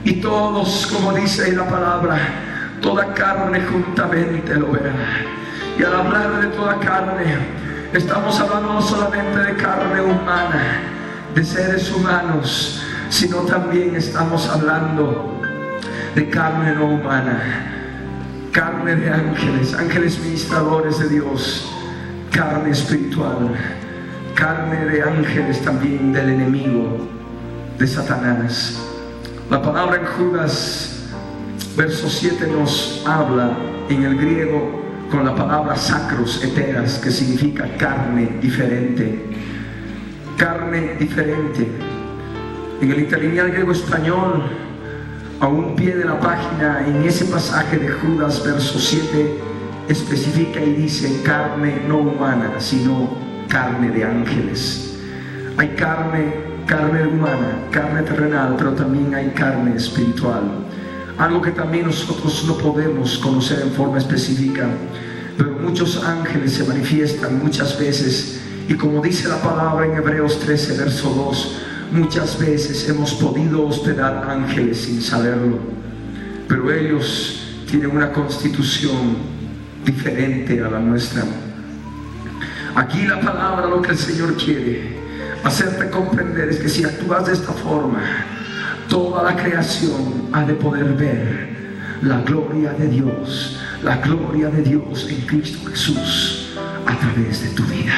[0.03, 2.17] Y todos, como dice la palabra,
[2.81, 4.93] toda carne juntamente lo verá.
[5.77, 7.63] Y al hablar de toda carne,
[7.93, 10.81] Estamos hablando no solamente de carne humana,
[11.35, 15.39] de seres humanos, sino también estamos hablando
[16.15, 17.39] de carne no humana,
[18.51, 21.71] carne de ángeles, ángeles ministradores de Dios,
[22.31, 23.51] carne espiritual,
[24.33, 26.97] carne de ángeles también del enemigo,
[27.77, 28.92] de Satanás.
[29.49, 31.03] La palabra en Judas,
[31.75, 33.51] verso 7 nos habla
[33.89, 39.25] en el griego con la palabra sacros, eteras, que significa carne diferente.
[40.37, 41.67] Carne diferente.
[42.81, 44.43] En el interlineal griego español,
[45.39, 49.39] a un pie de la página, en ese pasaje de Judas, verso 7,
[49.89, 53.09] especifica y dice carne no humana, sino
[53.49, 54.97] carne de ángeles.
[55.57, 60.43] Hay carne, carne humana, carne terrenal, pero también hay carne espiritual.
[61.17, 64.67] Algo que también nosotros no podemos conocer en forma específica,
[65.37, 68.41] pero muchos ángeles se manifiestan muchas veces.
[68.67, 74.25] Y como dice la palabra en Hebreos 13, verso 2, muchas veces hemos podido hospedar
[74.29, 75.59] ángeles sin saberlo,
[76.47, 79.17] pero ellos tienen una constitución
[79.85, 81.23] diferente a la nuestra.
[82.75, 85.02] Aquí la palabra, lo que el Señor quiere
[85.43, 88.01] hacerte comprender es que si actúas de esta forma,
[88.87, 91.53] toda la creación ha de poder ver
[92.01, 96.53] la gloria de Dios, la gloria de Dios en Cristo Jesús
[96.85, 97.93] a través de tu vida.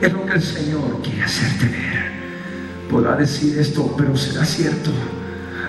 [0.00, 2.12] Es lo que el Señor quiere hacerte ver.
[2.90, 4.90] Podrá decir esto, pero será cierto,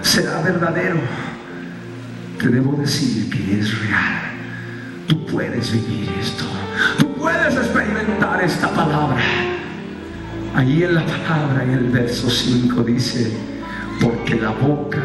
[0.01, 0.99] será verdadero.
[2.39, 4.33] Te debo decir que es real.
[5.07, 6.43] Tú puedes vivir esto.
[6.97, 9.21] Tú puedes experimentar esta palabra.
[10.55, 13.31] Allí en la palabra, en el verso 5 dice,
[13.99, 15.01] porque la boca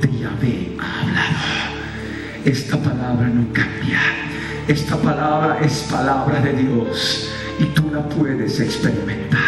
[0.00, 1.76] de Yahvé ha hablado.
[2.46, 4.00] Esta palabra no cambia.
[4.66, 9.40] Esta palabra es palabra de Dios y tú la puedes experimentar.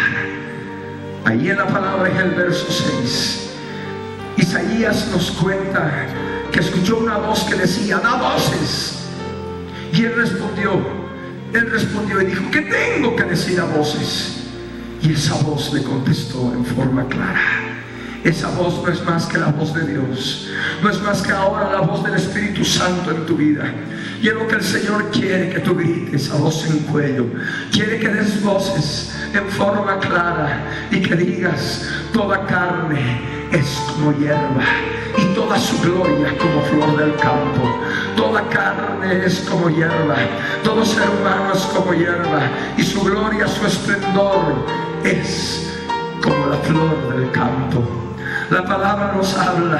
[1.25, 3.49] Ahí en la palabra en el verso 6,
[4.37, 6.05] Isaías nos cuenta
[6.51, 8.99] que escuchó una voz que decía, da voces.
[9.93, 10.79] Y él respondió,
[11.53, 14.38] él respondió y dijo, ¿qué tengo que decir a voces?
[15.01, 17.69] Y esa voz le contestó en forma clara
[18.23, 20.49] esa voz no es más que la voz de Dios.
[20.83, 23.63] No es más que ahora la voz del Espíritu Santo en tu vida.
[24.21, 27.27] Y es lo que el Señor quiere que tú grites a voz en cuello.
[27.71, 33.21] Quiere que des voces en forma clara y que digas, toda carne
[33.53, 34.63] es como hierba
[35.17, 37.79] y toda su gloria como flor del campo.
[38.17, 40.17] Toda carne es como hierba,
[40.61, 42.41] todo ser humano es como hierba
[42.77, 45.71] y su gloria, su esplendor es
[46.21, 47.83] como la flor del campo.
[48.49, 49.79] La palabra nos habla,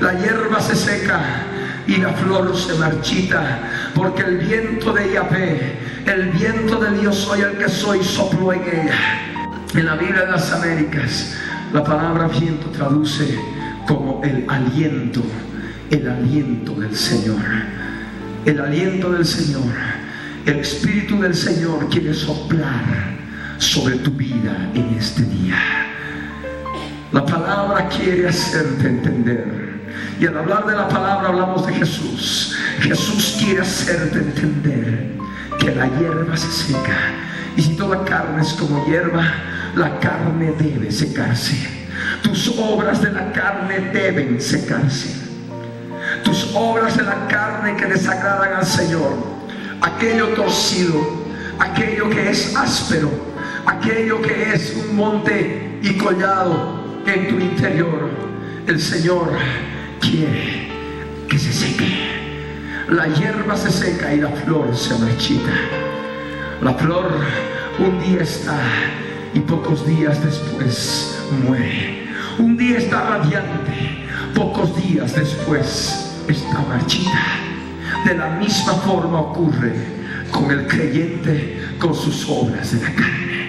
[0.00, 1.20] la hierba se seca
[1.86, 7.40] y la flor se marchita, porque el viento de Yahvé, el viento de Dios soy
[7.40, 8.98] el que soy, sopló en ella.
[9.74, 11.36] En la Biblia de las Américas,
[11.72, 13.38] la palabra viento traduce
[13.86, 15.22] como el aliento,
[15.90, 17.42] el aliento del Señor.
[18.44, 19.72] El aliento del Señor.
[20.46, 23.23] El Espíritu del Señor quiere soplar
[23.64, 25.56] sobre tu vida en este día.
[27.12, 29.64] La palabra quiere hacerte entender.
[30.20, 32.56] Y al hablar de la palabra hablamos de Jesús.
[32.80, 35.14] Jesús quiere hacerte entender
[35.58, 36.96] que la hierba se seca.
[37.56, 39.24] Y si toda carne es como hierba,
[39.76, 41.56] la carne debe secarse.
[42.22, 45.14] Tus obras de la carne deben secarse.
[46.22, 49.16] Tus obras de la carne que desagradan al Señor.
[49.80, 51.00] Aquello torcido,
[51.58, 53.33] aquello que es áspero,
[53.66, 58.10] aquello que es un monte y collado en tu interior.
[58.66, 59.30] El Señor
[60.00, 60.68] quiere
[61.28, 62.14] que se seque.
[62.88, 65.52] La hierba se seca y la flor se marchita.
[66.62, 67.10] La flor
[67.78, 68.58] un día está
[69.32, 72.04] y pocos días después muere.
[72.38, 77.22] Un día está radiante, pocos días después está marchita.
[78.04, 79.72] De la misma forma ocurre
[80.30, 83.43] con el creyente, con sus obras de la carne.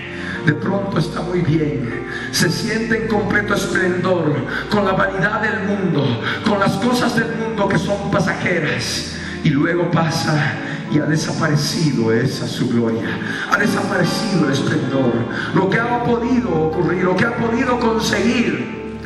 [0.46, 4.36] De pronto está muy bien, se siente en completo esplendor
[4.70, 6.06] con la vanidad del mundo,
[6.48, 9.16] con las cosas del mundo que son pasajeras.
[9.44, 10.54] Y luego pasa
[10.92, 13.08] y ha desaparecido esa su gloria,
[13.52, 15.14] ha desaparecido el esplendor,
[15.56, 18.98] lo que ha podido ocurrir, lo que ha podido conseguir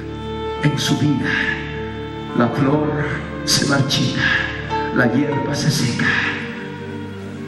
[0.62, 1.30] en su vida.
[2.38, 2.92] La flor
[3.46, 4.22] se marchita,
[4.94, 6.06] la hierba se seca.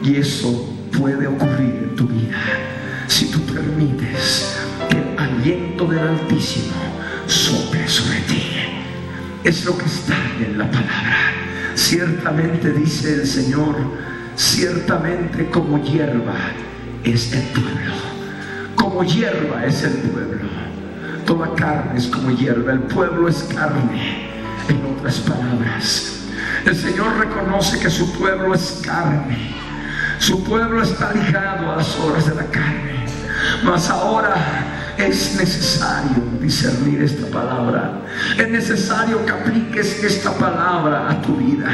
[0.02, 2.38] Y eso puede ocurrir en tu vida
[3.12, 4.56] si tú permites
[4.88, 6.74] que el aliento del Altísimo
[7.26, 8.42] sople sobre ti.
[9.44, 11.18] Es lo que está en la palabra.
[11.74, 13.76] Ciertamente dice el Señor,
[14.34, 16.34] ciertamente como hierba
[17.04, 17.92] es el pueblo.
[18.76, 20.48] Como hierba es el pueblo.
[21.26, 22.72] Toda carne es como hierba.
[22.72, 24.30] El pueblo es carne.
[24.70, 26.14] En otras palabras,
[26.64, 29.54] el Señor reconoce que su pueblo es carne.
[30.18, 33.01] Su pueblo está ligado a las obras de la carne.
[33.62, 34.34] Mas ahora
[34.98, 38.02] es necesario discernir esta palabra.
[38.36, 41.70] Es necesario que apliques esta palabra a tu vida.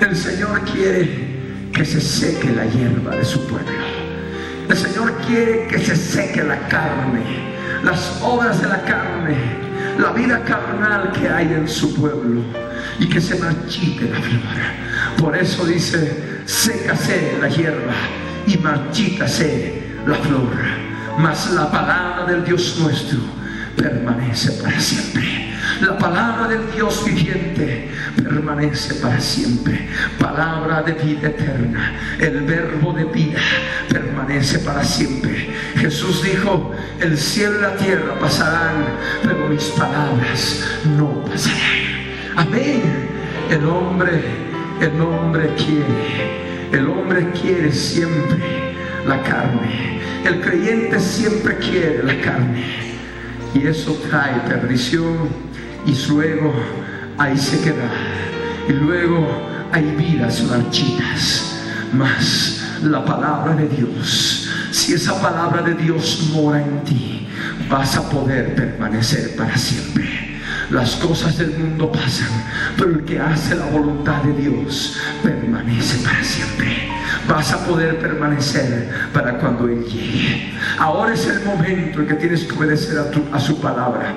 [0.00, 3.72] El Señor quiere que se seque la hierba de su pueblo.
[4.68, 7.24] El Señor quiere que se seque la carne,
[7.82, 9.36] las obras de la carne,
[9.98, 12.42] la vida carnal que hay en su pueblo
[13.00, 15.22] y que se marchite la flor.
[15.24, 17.94] Por eso dice, sécase la hierba
[18.46, 20.48] y marchítase la flor.
[21.18, 23.18] Mas la palabra del Dios nuestro
[23.76, 25.54] permanece para siempre.
[25.80, 29.88] La palabra del Dios viviente permanece para siempre.
[30.18, 31.94] Palabra de vida eterna.
[32.18, 33.40] El verbo de vida
[33.88, 35.50] permanece para siempre.
[35.76, 38.84] Jesús dijo, el cielo y la tierra pasarán,
[39.22, 40.64] pero mis palabras
[40.96, 41.58] no pasarán.
[42.36, 43.08] Amén.
[43.50, 44.22] El hombre,
[44.80, 48.74] el hombre quiere, el hombre quiere siempre
[49.06, 49.97] la carne.
[50.24, 52.64] El creyente siempre quiere la carne.
[53.54, 55.28] Y eso trae perdición
[55.86, 56.52] y luego
[57.16, 57.90] hay sequedad
[58.68, 59.26] y luego
[59.72, 61.62] hay vidas marchitas.
[61.92, 67.26] Mas la palabra de Dios, si esa palabra de Dios mora en ti,
[67.68, 70.38] vas a poder permanecer para siempre.
[70.70, 72.28] Las cosas del mundo pasan,
[72.76, 76.97] pero el que hace la voluntad de Dios permanece para siempre.
[77.28, 80.54] Vas a poder permanecer para cuando Él llegue.
[80.78, 84.14] Ahora es el momento en que tienes que obedecer a, a su palabra.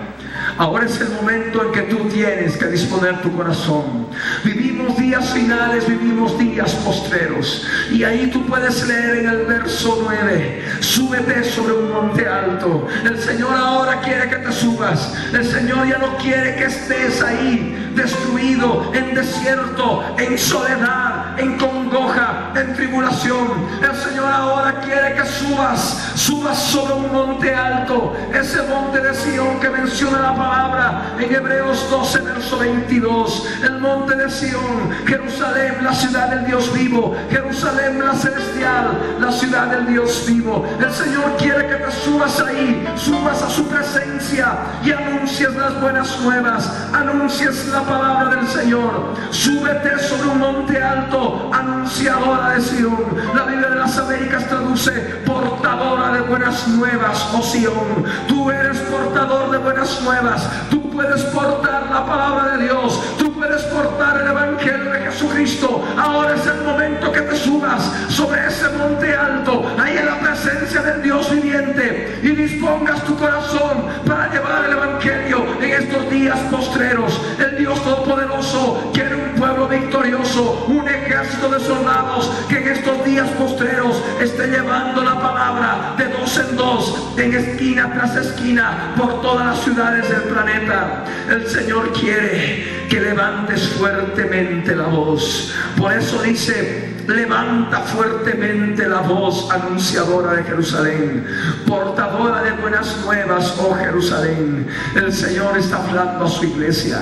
[0.58, 4.08] Ahora es el momento en que tú tienes que disponer tu corazón.
[4.44, 7.68] Vivimos días finales, vivimos días postreros.
[7.92, 12.88] Y ahí tú puedes leer en el verso 9, súbete sobre un monte alto.
[13.04, 15.14] El Señor ahora quiere que te subas.
[15.34, 22.52] El Señor ya no quiere que estés ahí destruido, en desierto, en soledad, en congoja,
[22.56, 23.48] en tribulación.
[23.82, 29.60] El Señor ahora quiere que subas subas, sobre un monte alto, ese monte de Sión
[29.60, 35.94] que menciona la palabra en Hebreos 12, verso 22, el monte de Sión, Jerusalén, la
[35.94, 40.66] ciudad del Dios vivo, Jerusalén, la celestial, la ciudad del Dios vivo.
[40.80, 46.20] El Señor quiere que te subas ahí, subas a su presencia y anuncies las buenas
[46.22, 49.14] nuevas, anuncies la palabra del Señor.
[49.30, 52.98] Súbete sobre un monte alto, anunciadora de Sión.
[53.36, 54.92] La Biblia de las Américas traduce
[55.26, 58.06] portadora de buenas nuevas, oh Sión.
[58.28, 60.50] Tú eres portador de buenas nuevas.
[60.70, 63.00] Tú puedes portar la palabra de Dios.
[63.42, 65.84] Puedes portar el Evangelio de Jesucristo.
[65.98, 70.84] Ahora es el momento que te subas sobre ese monte alto, ahí en la presencia
[70.84, 77.20] del Dios viviente, y dispongas tu corazón para llevar el Evangelio en estos días postreros.
[77.40, 83.28] El Dios Todopoderoso quiere un pueblo victorioso, un ejército de soldados que en estos días
[83.40, 89.48] postreros esté llevando la palabra de dos en dos, en esquina tras esquina, por todas
[89.48, 91.06] las ciudades del planeta.
[91.28, 93.00] El Señor quiere que
[93.32, 95.54] levantes fuertemente la voz.
[95.78, 101.26] Por eso dice, levanta fuertemente la voz anunciadora de Jerusalén,
[101.66, 104.68] portadora de buenas nuevas, oh Jerusalén.
[104.96, 107.00] El Señor está hablando a su iglesia,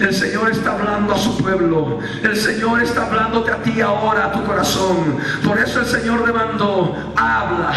[0.00, 4.32] el Señor está hablando a su pueblo, el Señor está hablándote a ti ahora, a
[4.32, 5.16] tu corazón.
[5.44, 7.72] Por eso el Señor le mandó, habla,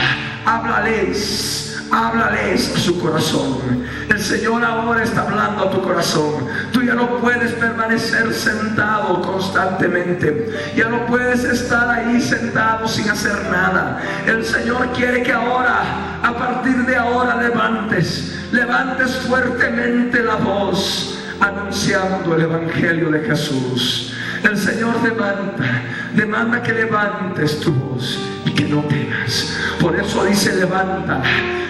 [0.45, 3.82] háblales háblales a su corazón.
[4.09, 6.47] El Señor ahora está hablando a tu corazón.
[6.71, 10.73] Tú ya no puedes permanecer sentado constantemente.
[10.75, 14.01] Ya no puedes estar ahí sentado sin hacer nada.
[14.25, 22.35] El Señor quiere que ahora, a partir de ahora, levantes, levantes fuertemente la voz anunciando
[22.35, 24.13] el Evangelio de Jesús.
[24.43, 25.83] El Señor demanda,
[26.13, 29.57] demanda que levantes tu voz y que no temas.
[29.79, 31.21] Por eso dice, levanta,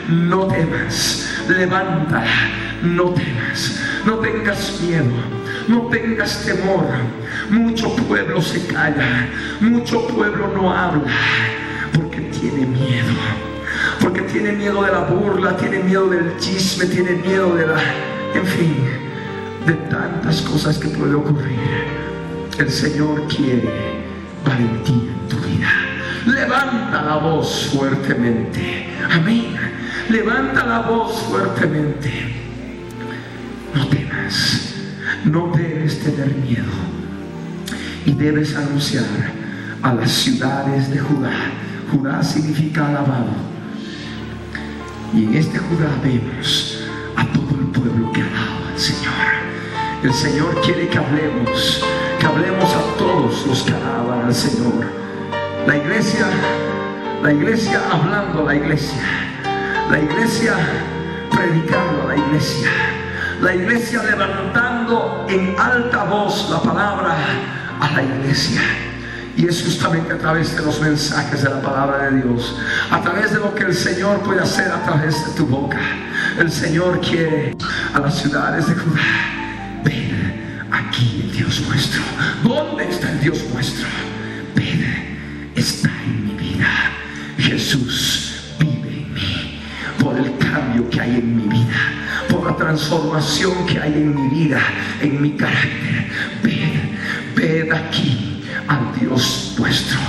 [0.08, 2.24] no temas, levanta,
[2.82, 5.12] no temas, no tengas miedo,
[5.68, 6.86] no tengas temor.
[7.50, 9.30] Mucho pueblo se calla,
[9.60, 11.12] mucho pueblo no habla,
[11.94, 13.14] porque tiene miedo.
[14.00, 17.80] Porque tiene miedo de la burla, tiene miedo del chisme, tiene miedo de la,
[18.34, 18.76] en fin,
[19.66, 21.60] de tantas cosas que puede ocurrir.
[22.58, 24.04] El Señor quiere
[24.46, 25.70] valentía en tu vida.
[26.26, 28.88] Levanta la voz fuertemente.
[29.12, 29.73] Amén.
[30.10, 32.36] Levanta la voz fuertemente.
[33.74, 34.74] No temas.
[35.26, 36.72] No debes tener miedo.
[38.06, 39.06] Y debes anunciar
[39.82, 41.32] a las ciudades de Judá.
[41.92, 43.32] Judá significa alabado.
[45.14, 46.84] Y en este Judá vemos
[47.16, 49.14] a todo el pueblo que alaba al Señor.
[50.04, 51.84] El Señor quiere que hablemos
[52.26, 54.86] hablemos a todos los que alaban al Señor.
[55.68, 56.26] La iglesia,
[57.22, 59.02] la iglesia hablando a la iglesia,
[59.90, 60.54] la iglesia
[61.30, 62.70] predicando la iglesia,
[63.42, 67.16] la iglesia levantando en alta voz la palabra
[67.80, 68.62] a la iglesia.
[69.36, 72.56] Y es justamente a través de los mensajes de la palabra de Dios,
[72.92, 75.80] a través de lo que el Señor puede hacer a través de tu boca.
[76.38, 77.56] El Señor quiere
[77.94, 79.02] a las ciudades de Judá
[80.74, 82.02] aquí el Dios nuestro.
[82.44, 83.88] ¿Dónde está el Dios nuestro?
[84.56, 86.68] Ven, está en mi vida.
[87.38, 88.23] Jesús
[90.04, 91.94] por el cambio que hay en mi vida,
[92.30, 94.60] por la transformación que hay en mi vida,
[95.02, 96.10] en mi carácter.
[96.44, 96.98] Ven,
[97.36, 100.00] ven aquí al Dios nuestro.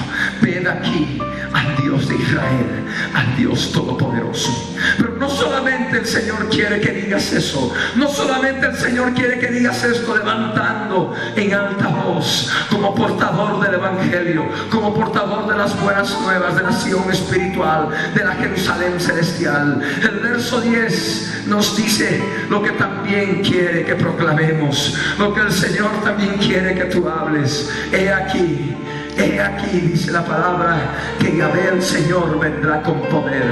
[0.42, 1.18] Ven aquí
[1.54, 2.84] al Dios de Israel,
[3.14, 4.74] al Dios Todopoderoso.
[4.98, 9.46] Pero no solamente el Señor quiere que digas eso, no solamente el Señor quiere que
[9.46, 16.20] digas esto levantando en alta voz como portador del Evangelio, como portador de las buenas
[16.20, 19.80] nuevas de la nación espiritual, de la Jerusalén celestial.
[20.02, 25.90] El verso 10 nos dice lo que también quiere que proclamemos, lo que el Señor
[26.02, 27.70] también quiere que tú hables.
[27.92, 28.74] He aquí
[29.16, 30.76] He aquí, dice la palabra,
[31.20, 33.44] que Yahvé el Señor vendrá con poder.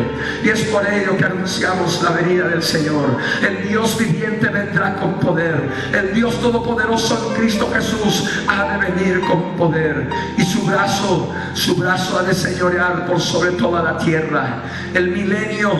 [0.43, 3.17] Y es por ello que anunciamos la venida del Señor.
[3.47, 5.71] El Dios viviente vendrá con poder.
[5.93, 10.09] El Dios todopoderoso en Cristo Jesús ha de venir con poder.
[10.37, 14.63] Y su brazo, su brazo ha de señorear por sobre toda la tierra.
[14.95, 15.79] El milenio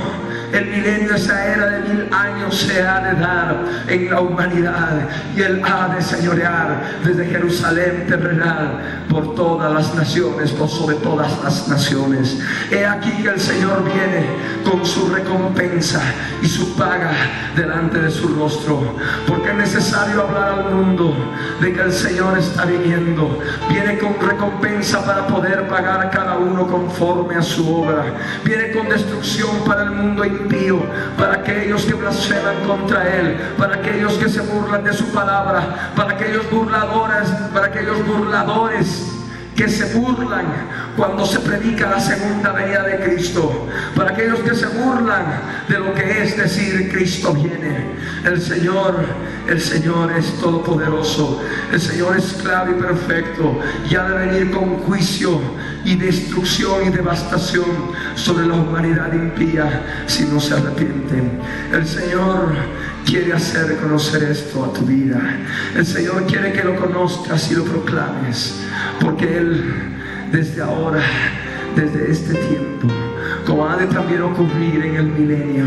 [0.53, 5.41] el milenio, esa era de mil años se ha de dar en la humanidad y
[5.41, 11.69] Él ha de señorear desde Jerusalén terrenal por todas las naciones, por sobre todas las
[11.69, 12.39] naciones.
[12.71, 14.27] He aquí que el Señor viene
[14.65, 16.01] con su recompensa
[16.43, 17.11] y su paga
[17.57, 18.97] delante de su rostro.
[19.27, 21.15] Porque es necesario hablar al mundo
[21.61, 23.39] de que el Señor está viniendo.
[23.69, 28.05] Viene con recompensa para poder pagar cada uno conforme a su obra.
[28.45, 30.25] Viene con destrucción para el mundo
[31.17, 36.13] para aquellos que blasfeman contra Él, para aquellos que se burlan de su palabra, para
[36.13, 39.22] aquellos burladores, para aquellos burladores
[39.63, 40.47] que se burlan
[40.97, 45.95] cuando se predica la segunda venida de Cristo, para aquellos que se burlan de lo
[45.95, 47.93] que es decir Cristo viene.
[48.25, 48.97] El Señor,
[49.49, 51.41] el Señor es todopoderoso,
[51.73, 55.41] el Señor es claro y perfecto y ha de venir con juicio
[55.85, 61.39] y destrucción y devastación sobre la humanidad impía si no se arrepienten.
[61.73, 62.53] El Señor
[63.05, 65.21] quiere hacer conocer esto a tu vida.
[65.77, 68.61] El Señor quiere que lo conozcas y lo proclames,
[69.01, 69.75] porque Él
[70.31, 71.03] desde ahora,
[71.77, 72.89] desde este tiempo,
[73.47, 75.65] como ha de también ocurrir en el milenio,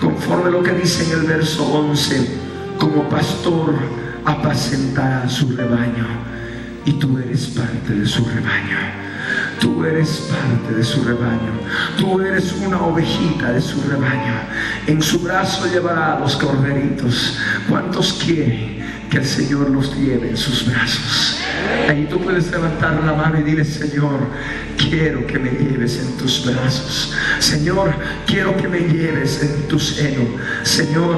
[0.00, 2.38] conforme lo que dice en el verso 11,
[2.78, 3.74] como pastor
[4.24, 6.06] apacentará su rebaño
[6.84, 8.78] y tú eres parte de su rebaño.
[9.60, 11.52] Tú eres parte de su rebaño.
[11.96, 14.34] Tú eres una ovejita de su rebaño.
[14.86, 17.38] En su brazo llevará a los corderitos.
[17.68, 18.78] ¿Cuántos quieren
[19.10, 21.38] que el Señor los lleve en sus brazos?
[21.88, 24.20] Ahí tú puedes levantar la mano y dile, Señor,
[24.76, 27.14] quiero que me lleves en tus brazos.
[27.38, 27.94] Señor,
[28.26, 30.24] quiero que me lleves en tu seno.
[30.62, 31.16] Señor,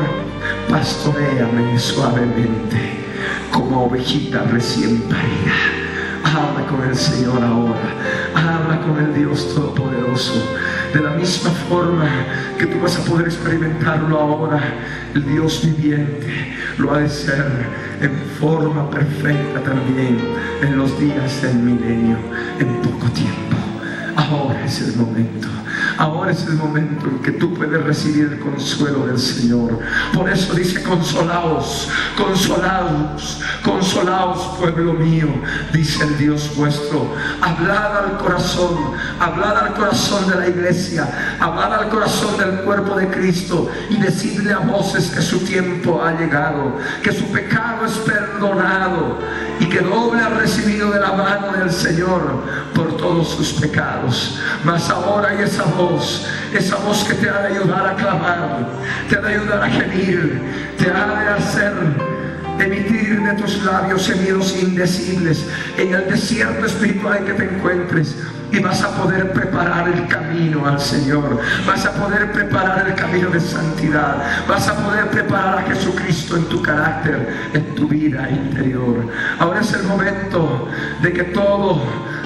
[0.68, 2.96] pastoreame suavemente
[3.50, 5.85] como ovejita recién parida.
[6.36, 7.80] Habla con el Señor ahora.
[8.34, 10.34] Habla con el Dios Todopoderoso.
[10.92, 12.06] De la misma forma
[12.58, 14.60] que tú vas a poder experimentarlo ahora,
[15.14, 17.66] el Dios viviente lo ha de ser
[18.02, 20.18] en forma perfecta también
[20.60, 22.18] en los días del milenio,
[22.58, 23.65] en poco tiempo.
[24.16, 25.46] Ahora es el momento.
[25.98, 29.78] Ahora es el momento en que tú puedes recibir el consuelo del Señor.
[30.14, 35.28] Por eso dice, consolaos, consolaos, consolaos, pueblo mío,
[35.72, 37.14] dice el Dios vuestro.
[37.42, 38.76] Hablad al corazón,
[39.20, 44.52] hablad al corazón de la iglesia, hablad al corazón del cuerpo de Cristo y decidle
[44.52, 49.18] a voces que su tiempo ha llegado, que su pecado es perdonado
[49.58, 52.42] y que doble ha recibido de la mano del Señor
[52.74, 54.38] por todos sus pecados.
[54.64, 58.66] Mas ahora hay esa voz, esa voz que te ha de ayudar a clamar,
[59.08, 61.72] te ha de ayudar a gemir, te ha de hacer
[62.58, 65.46] emitir de tus labios sonidos indecibles
[65.76, 68.16] en el desierto espiritual que te encuentres
[68.52, 71.38] y vas a poder preparar el camino al Señor.
[71.66, 74.22] Vas a poder preparar el camino de santidad.
[74.48, 79.08] Vas a poder preparar a Jesucristo en tu carácter, en tu vida interior.
[79.38, 80.68] Ahora es el momento
[81.02, 81.82] de que todo,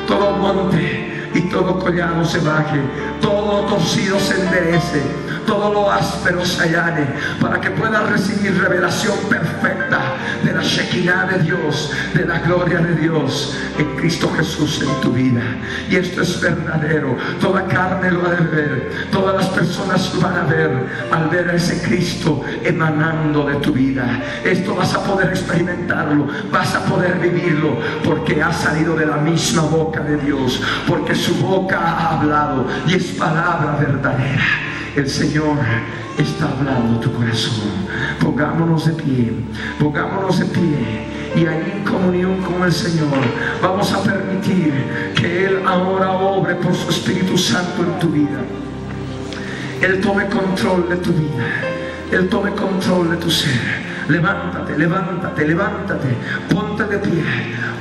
[0.06, 2.80] todo monte y todo collado se baje,
[3.20, 5.02] todo torcido se enderece,
[5.46, 7.06] todo lo áspero se allane,
[7.40, 10.00] para que puedas recibir revelación perfecta
[10.44, 15.12] de la Shekinah de Dios, de la gloria de Dios en Cristo Jesús en tu
[15.12, 15.42] vida.
[15.88, 20.36] Y esto es verdadero, toda carne lo ha de ver, todas las personas lo van
[20.36, 20.70] a ver
[21.10, 24.22] al ver a ese Cristo emanando de tu vida.
[24.44, 29.62] Esto vas a poder experimentarlo, vas a poder vivirlo, porque ha salido de la misma
[29.62, 34.69] boca de Dios, porque su boca ha hablado y es palabra verdadera.
[35.00, 35.56] El Señor
[36.18, 37.70] está hablando tu corazón.
[38.20, 39.32] Pongámonos de pie,
[39.78, 41.06] pongámonos de pie.
[41.34, 43.08] Y ahí en comunión con el Señor
[43.62, 44.74] vamos a permitir
[45.14, 48.40] que Él ahora obre por su Espíritu Santo en tu vida.
[49.80, 51.46] Él tome control de tu vida.
[52.12, 53.58] Él tome control de tu ser.
[54.06, 56.08] Levántate, levántate, levántate.
[56.52, 57.24] Ponte de pie.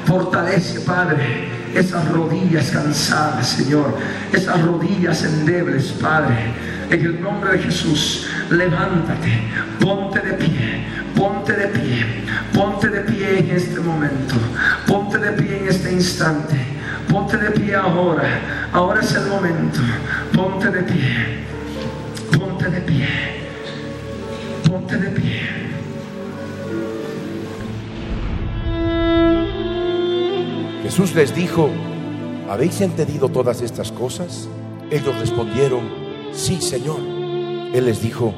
[0.05, 3.95] Fortalece, Padre esas rodillas cansadas, Señor,
[4.33, 6.53] esas rodillas endebles, Padre.
[6.89, 9.43] En el nombre de Jesús, levántate,
[9.79, 10.85] ponte de pie,
[11.15, 12.03] ponte de pie,
[12.51, 14.33] ponte de pie en este momento,
[14.87, 16.55] ponte de pie en este instante,
[17.07, 19.79] ponte de pie ahora, ahora es el momento,
[20.33, 21.45] ponte de pie,
[22.35, 23.07] ponte de pie,
[24.67, 25.41] ponte de pie.
[30.81, 31.69] Jesús les dijo,
[32.49, 34.49] ¿habéis entendido todas estas cosas?
[34.89, 36.99] Ellos respondieron, sí, Señor.
[37.73, 38.33] Él les dijo,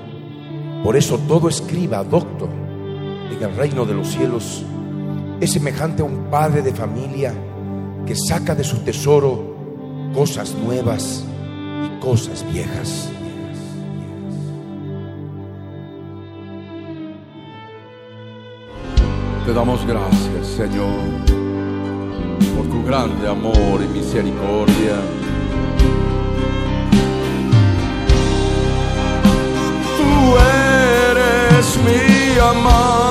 [0.83, 2.49] por eso todo escriba, doctor,
[3.31, 4.63] en el reino de los cielos
[5.39, 7.33] es semejante a un padre de familia
[8.05, 9.55] que saca de su tesoro
[10.13, 11.23] cosas nuevas
[11.85, 13.09] y cosas viejas.
[19.45, 21.41] Te damos gracias, Señor
[22.55, 24.95] por tu grande amor y misericordia.
[31.83, 33.10] me amar.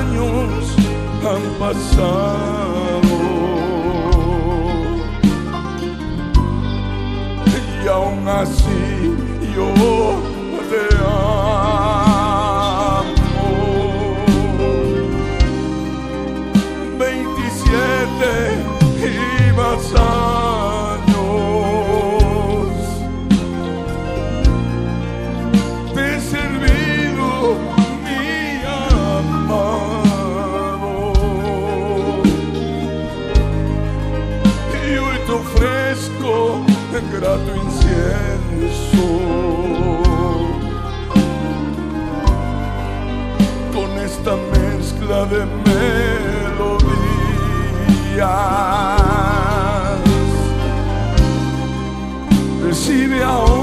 [1.57, 3.11] passamos.
[7.83, 8.80] E ao nascer
[45.11, 46.89] vida de melodías.
[52.63, 53.60] Recibe ahora.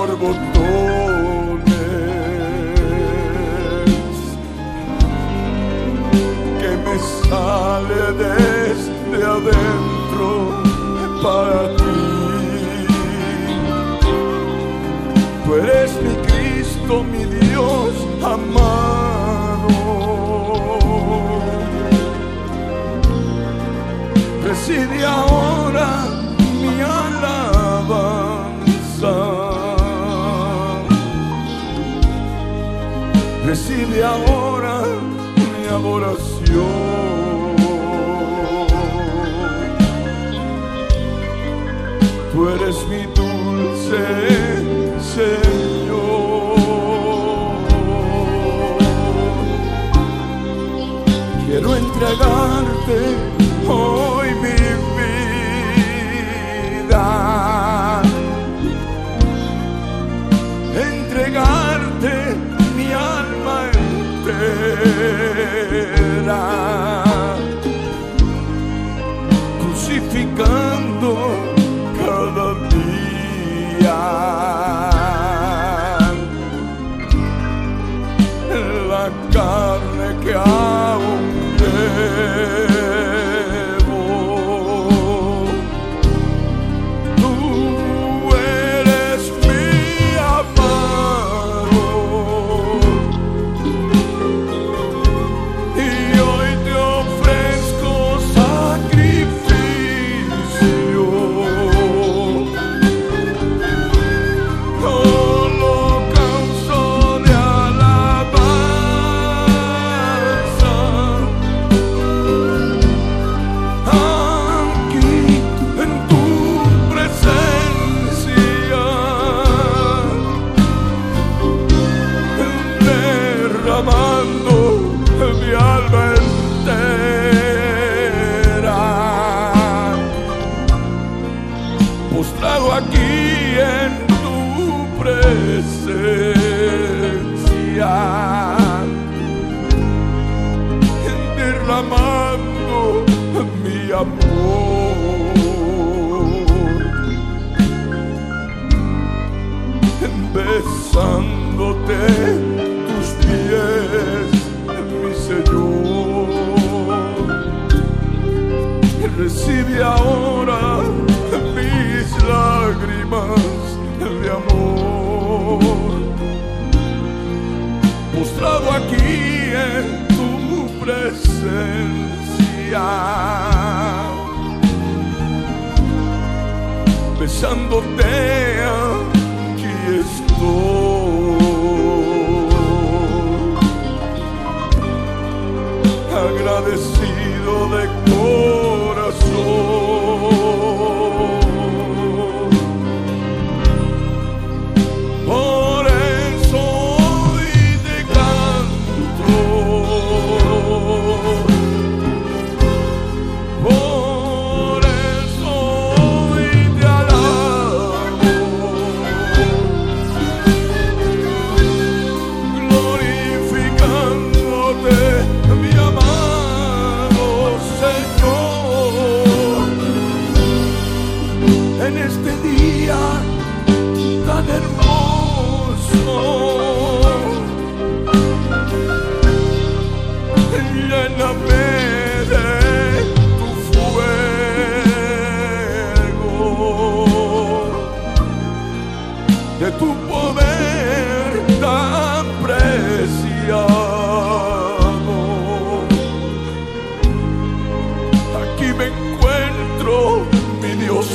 [0.00, 1.64] por botones
[6.58, 6.96] que me
[7.28, 10.28] sale desde adentro
[11.22, 12.00] para ti.
[15.44, 17.92] Tú eres mi Cristo, mi Dios
[18.22, 19.68] amado.
[24.46, 26.09] Reside ahora
[33.70, 34.82] recibe ahora
[35.36, 36.30] mi adoración.
[42.32, 44.02] Tú eres mi dulce
[45.14, 46.00] Señor.
[51.46, 53.29] Quiero entregarte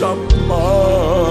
[0.06, 1.25] some more.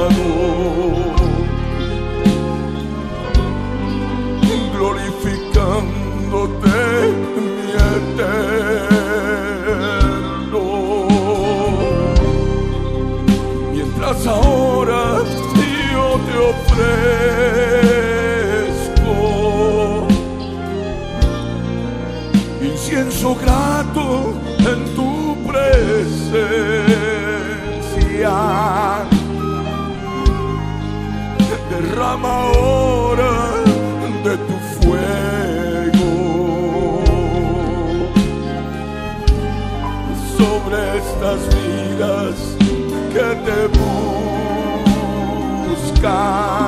[45.68, 46.63] buscar.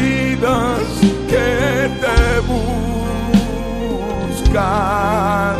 [0.00, 0.88] vidas
[1.28, 2.20] que te
[4.40, 5.56] buscan.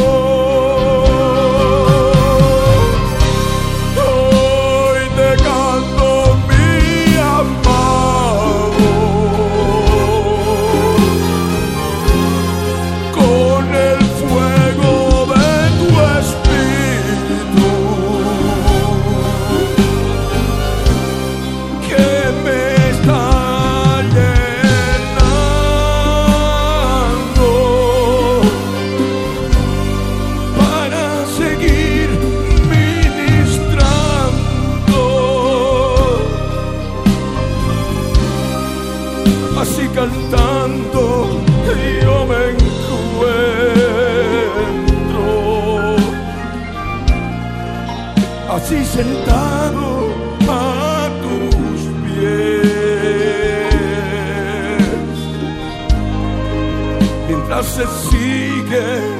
[58.75, 59.14] yeah.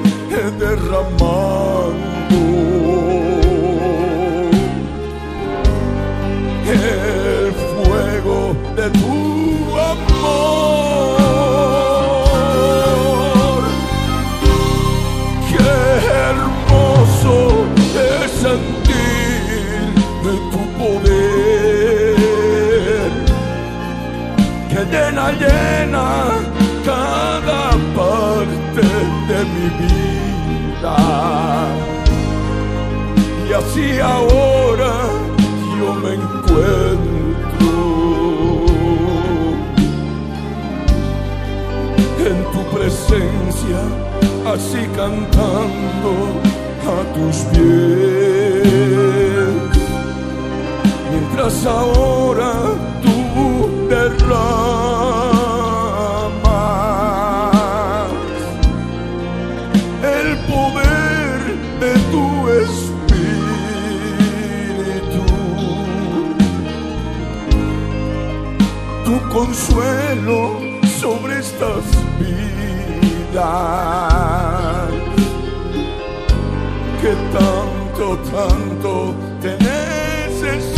[44.55, 46.11] así cantando
[46.93, 48.73] a tus pies.
[51.11, 52.51] Mientras ahora
[53.03, 53.17] tú
[53.89, 54.45] derramas
[60.15, 61.37] el poder
[61.81, 62.25] de tu
[62.63, 62.95] espíritu,
[69.03, 70.39] tu consuelo
[71.01, 71.83] sobre estas
[72.19, 72.64] vidas
[77.01, 80.74] que tanto, tanto te necesitan.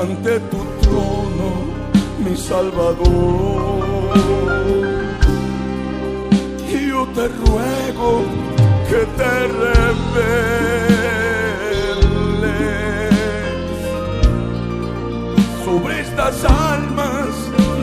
[0.00, 1.48] Ante tu trono,
[2.24, 3.78] mi Salvador.
[6.68, 8.22] Y yo te ruego
[8.88, 9.32] que te
[9.64, 10.68] reveles
[15.64, 17.28] sobre estas almas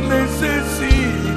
[0.08, 1.36] necesitadas.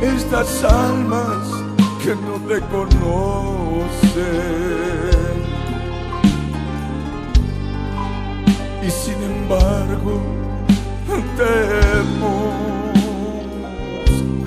[0.00, 1.44] Estas almas
[2.02, 3.59] que no te conocen.
[8.82, 10.20] Y sin embargo
[11.36, 11.54] te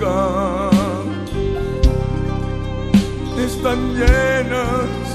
[0.02, 0.74] buscan.
[3.38, 5.08] Están llenas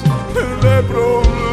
[0.63, 1.48] de problemas.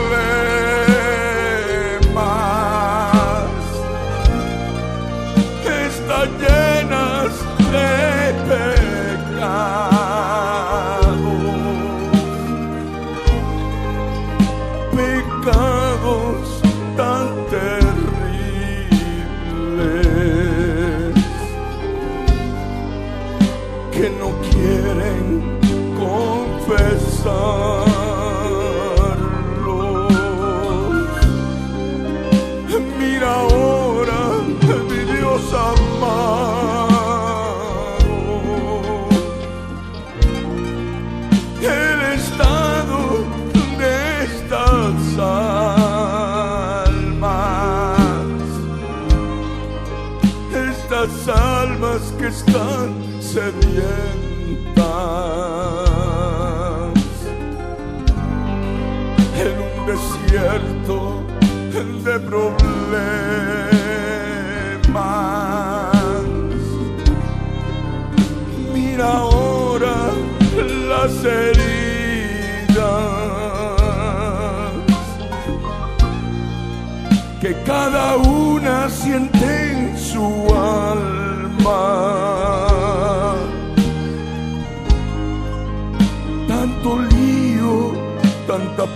[52.56, 53.66] Están sedientas
[59.44, 60.96] en un desierto
[62.06, 62.56] de problemas.
[68.74, 69.96] Mira ahora
[70.90, 71.66] las heridas
[77.42, 79.65] que cada una siente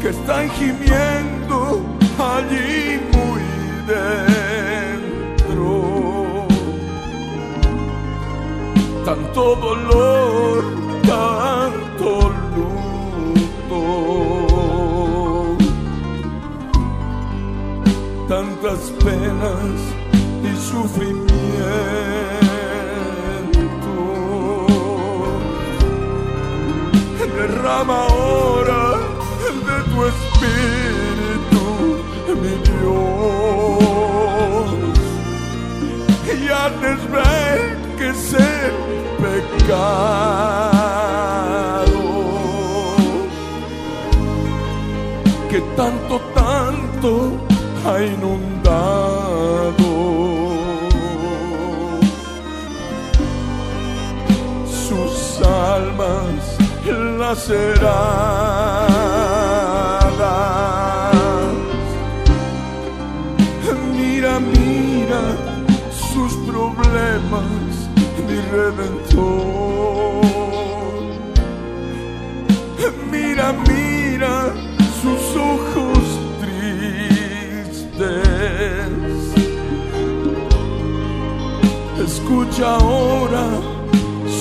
[0.00, 1.11] que están gimiendo
[9.32, 10.62] tanto dolor,
[11.06, 12.08] tanto
[12.54, 13.82] luto,
[18.28, 19.80] tantas penas
[20.44, 21.30] y sufrimiento.
[27.36, 28.82] Derrama ahora
[29.66, 31.64] de tu espíritu,
[32.42, 33.12] mi Dios,
[36.26, 37.60] y hazles ver
[37.96, 38.71] que sé
[39.22, 40.82] pecado.
[45.50, 47.10] Que tanto, tanto
[47.84, 49.90] ha inundado.
[54.66, 55.16] Sus
[55.46, 56.42] almas
[57.18, 58.02] laceradas.
[63.96, 65.22] Mira, mira
[65.90, 67.70] sus problemas,
[68.26, 68.38] mi
[73.10, 74.54] Mira, mira
[75.00, 76.04] sus ojos
[76.40, 77.82] tristes.
[82.04, 83.44] Escucha ahora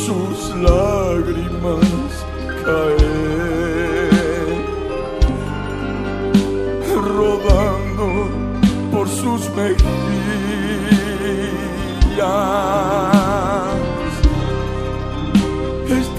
[0.05, 2.09] sus lágrimas
[2.63, 3.10] caer,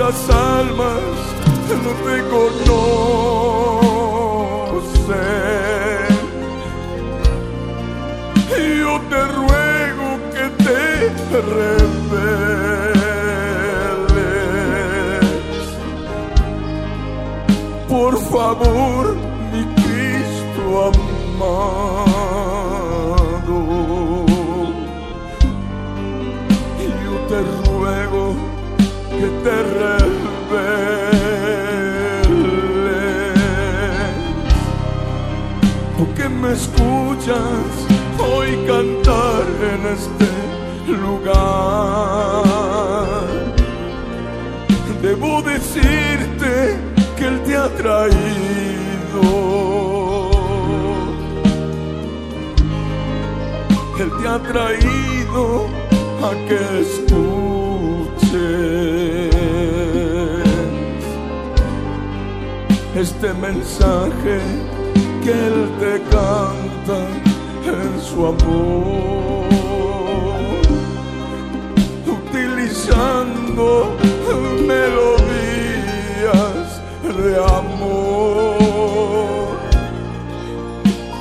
[0.03, 1.15] Estas almas
[1.85, 2.73] no te conocen.
[8.81, 10.81] Yo te ruego que te
[11.41, 12.33] reveles.
[17.89, 19.12] Por favor,
[37.23, 37.87] escuchas
[38.19, 39.45] hoy cantar
[39.75, 40.27] en este
[41.01, 42.45] lugar.
[45.01, 46.77] Debo decirte
[47.17, 49.23] que Él te ha traído.
[53.99, 55.67] Él te ha traído
[56.23, 57.23] a que escuches
[62.95, 64.41] este mensaje
[65.25, 69.47] que Él te canta en su amor,
[72.07, 73.97] utilizando
[74.67, 76.03] melodías
[77.03, 78.57] de amor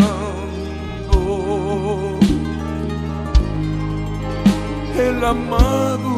[4.96, 6.09] El amado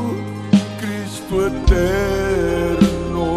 [1.32, 3.28] Cristo eterno.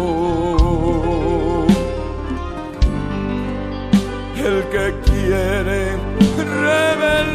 [4.35, 5.95] El que quiere
[6.37, 7.34] revelarse.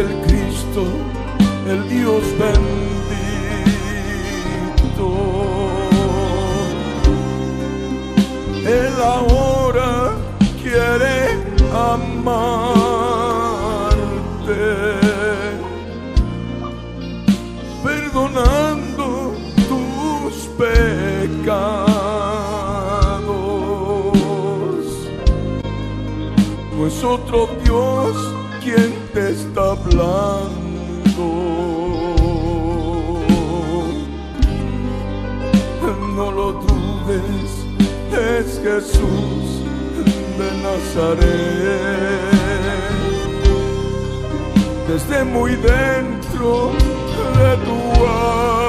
[0.00, 0.29] El
[36.16, 37.50] No lo dudes,
[38.12, 39.44] es Jesús
[40.38, 41.20] de Nazaret.
[44.88, 46.72] Desde muy dentro
[47.38, 48.59] de tu alma,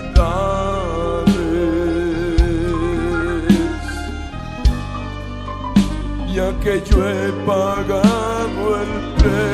[6.35, 9.50] ya que yo he pagado el precio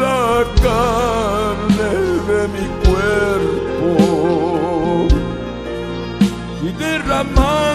[0.00, 1.92] la carne
[2.28, 3.90] de mi cuerpo
[6.62, 7.69] y derramando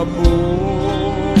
[0.00, 1.36] amor.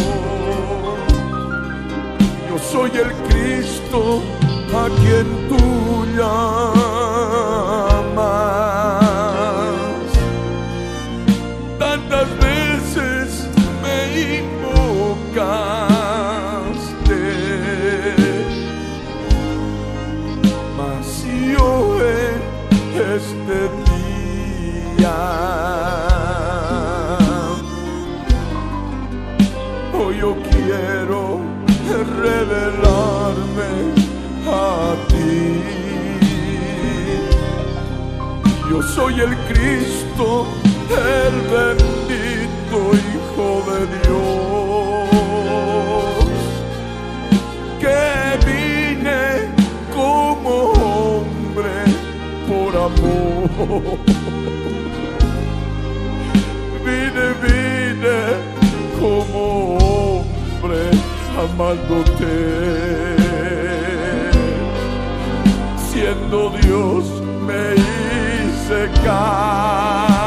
[2.48, 4.22] Yo soy el Cristo
[4.74, 6.59] a quien tú llamas.
[39.52, 40.46] Cristo,
[40.88, 45.08] el bendito Hijo de Dios,
[47.80, 48.00] que
[48.46, 49.22] vine
[49.92, 51.76] como hombre
[52.48, 53.98] por amor.
[56.84, 58.20] Vine, vine
[59.00, 59.40] como
[59.78, 60.82] hombre
[61.36, 62.32] amándote.
[65.76, 67.09] Si siendo Dios
[68.70, 70.19] secar.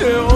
[0.00, 0.33] Me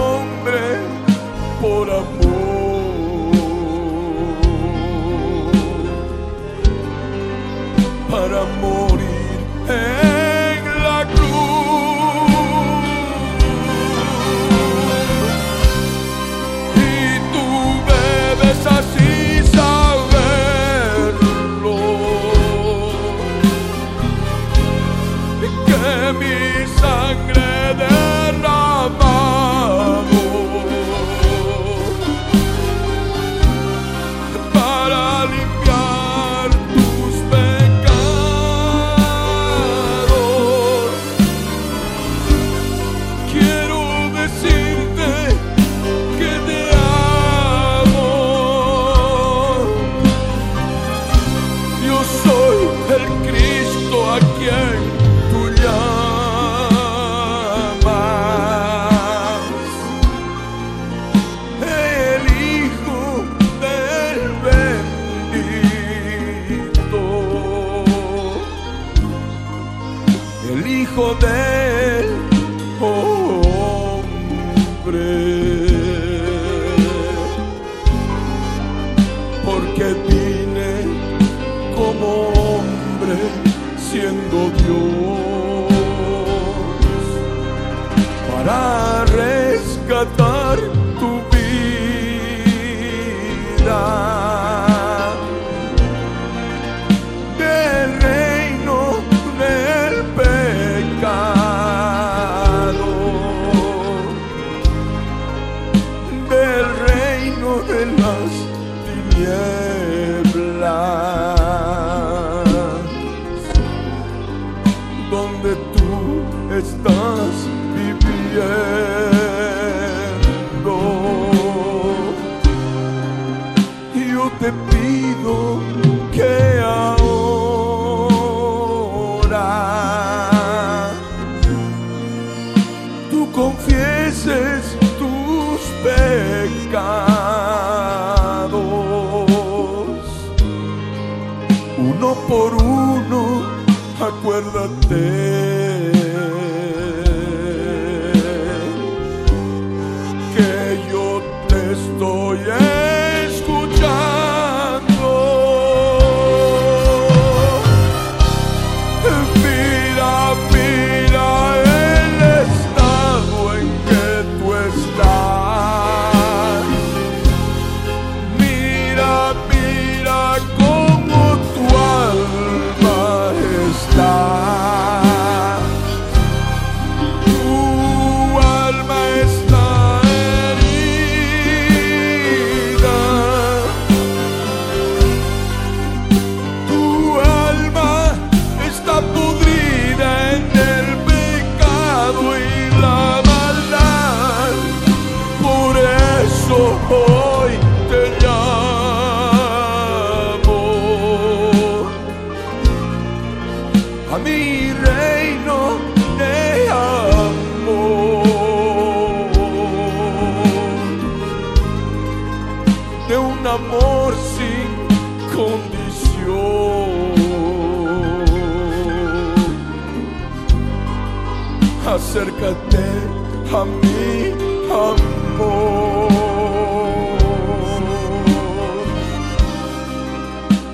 [223.59, 224.31] a mi
[224.71, 226.07] amor.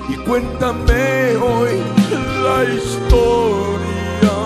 [0.08, 1.04] Y cuéntame
[1.36, 1.74] hoy
[2.44, 4.36] la historia.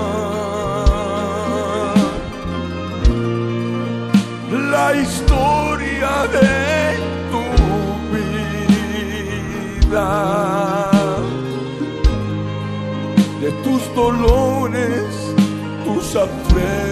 [4.75, 6.53] La historia de
[7.33, 7.45] tu
[8.15, 9.01] vida
[13.41, 15.11] de tus dolores,
[15.85, 16.90] tus afrentas.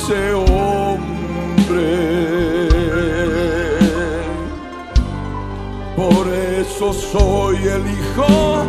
[0.05, 1.05] ese hombre.
[5.95, 8.65] Por eso soy el hijo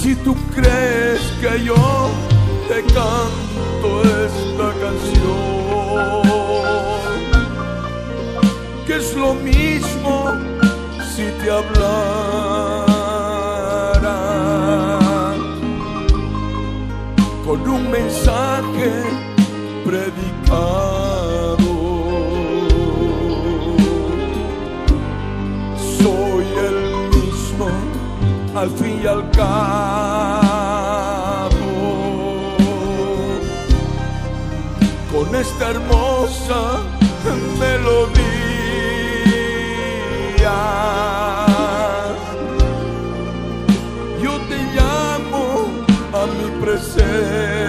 [0.00, 2.10] Si tú crees que yo
[2.68, 6.22] te canto esta canción,
[8.86, 10.34] que es lo mismo
[11.14, 12.86] si te hablara
[17.46, 19.04] con un mensaje
[19.86, 20.89] predicado.
[29.10, 29.50] Al cabo.
[35.12, 36.60] Con esta hermosa
[37.58, 38.30] melodía.
[44.22, 45.44] Yo te llamo
[46.20, 47.59] a mi presencia.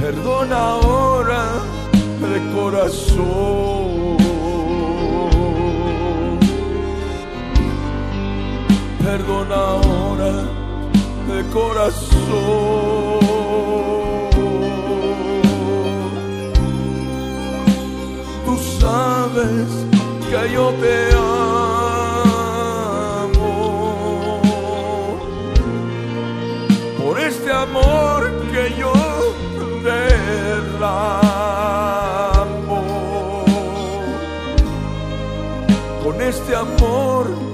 [0.00, 1.44] Perdona ahora
[2.20, 3.73] de corazón.
[9.16, 10.32] Perdona ahora
[11.28, 12.00] de corazón.
[18.44, 19.68] Tú sabes
[20.28, 21.52] que yo te amo
[27.00, 28.20] por este amor
[28.50, 28.92] que yo
[29.84, 31.22] derramo.
[36.02, 37.53] Con este amor,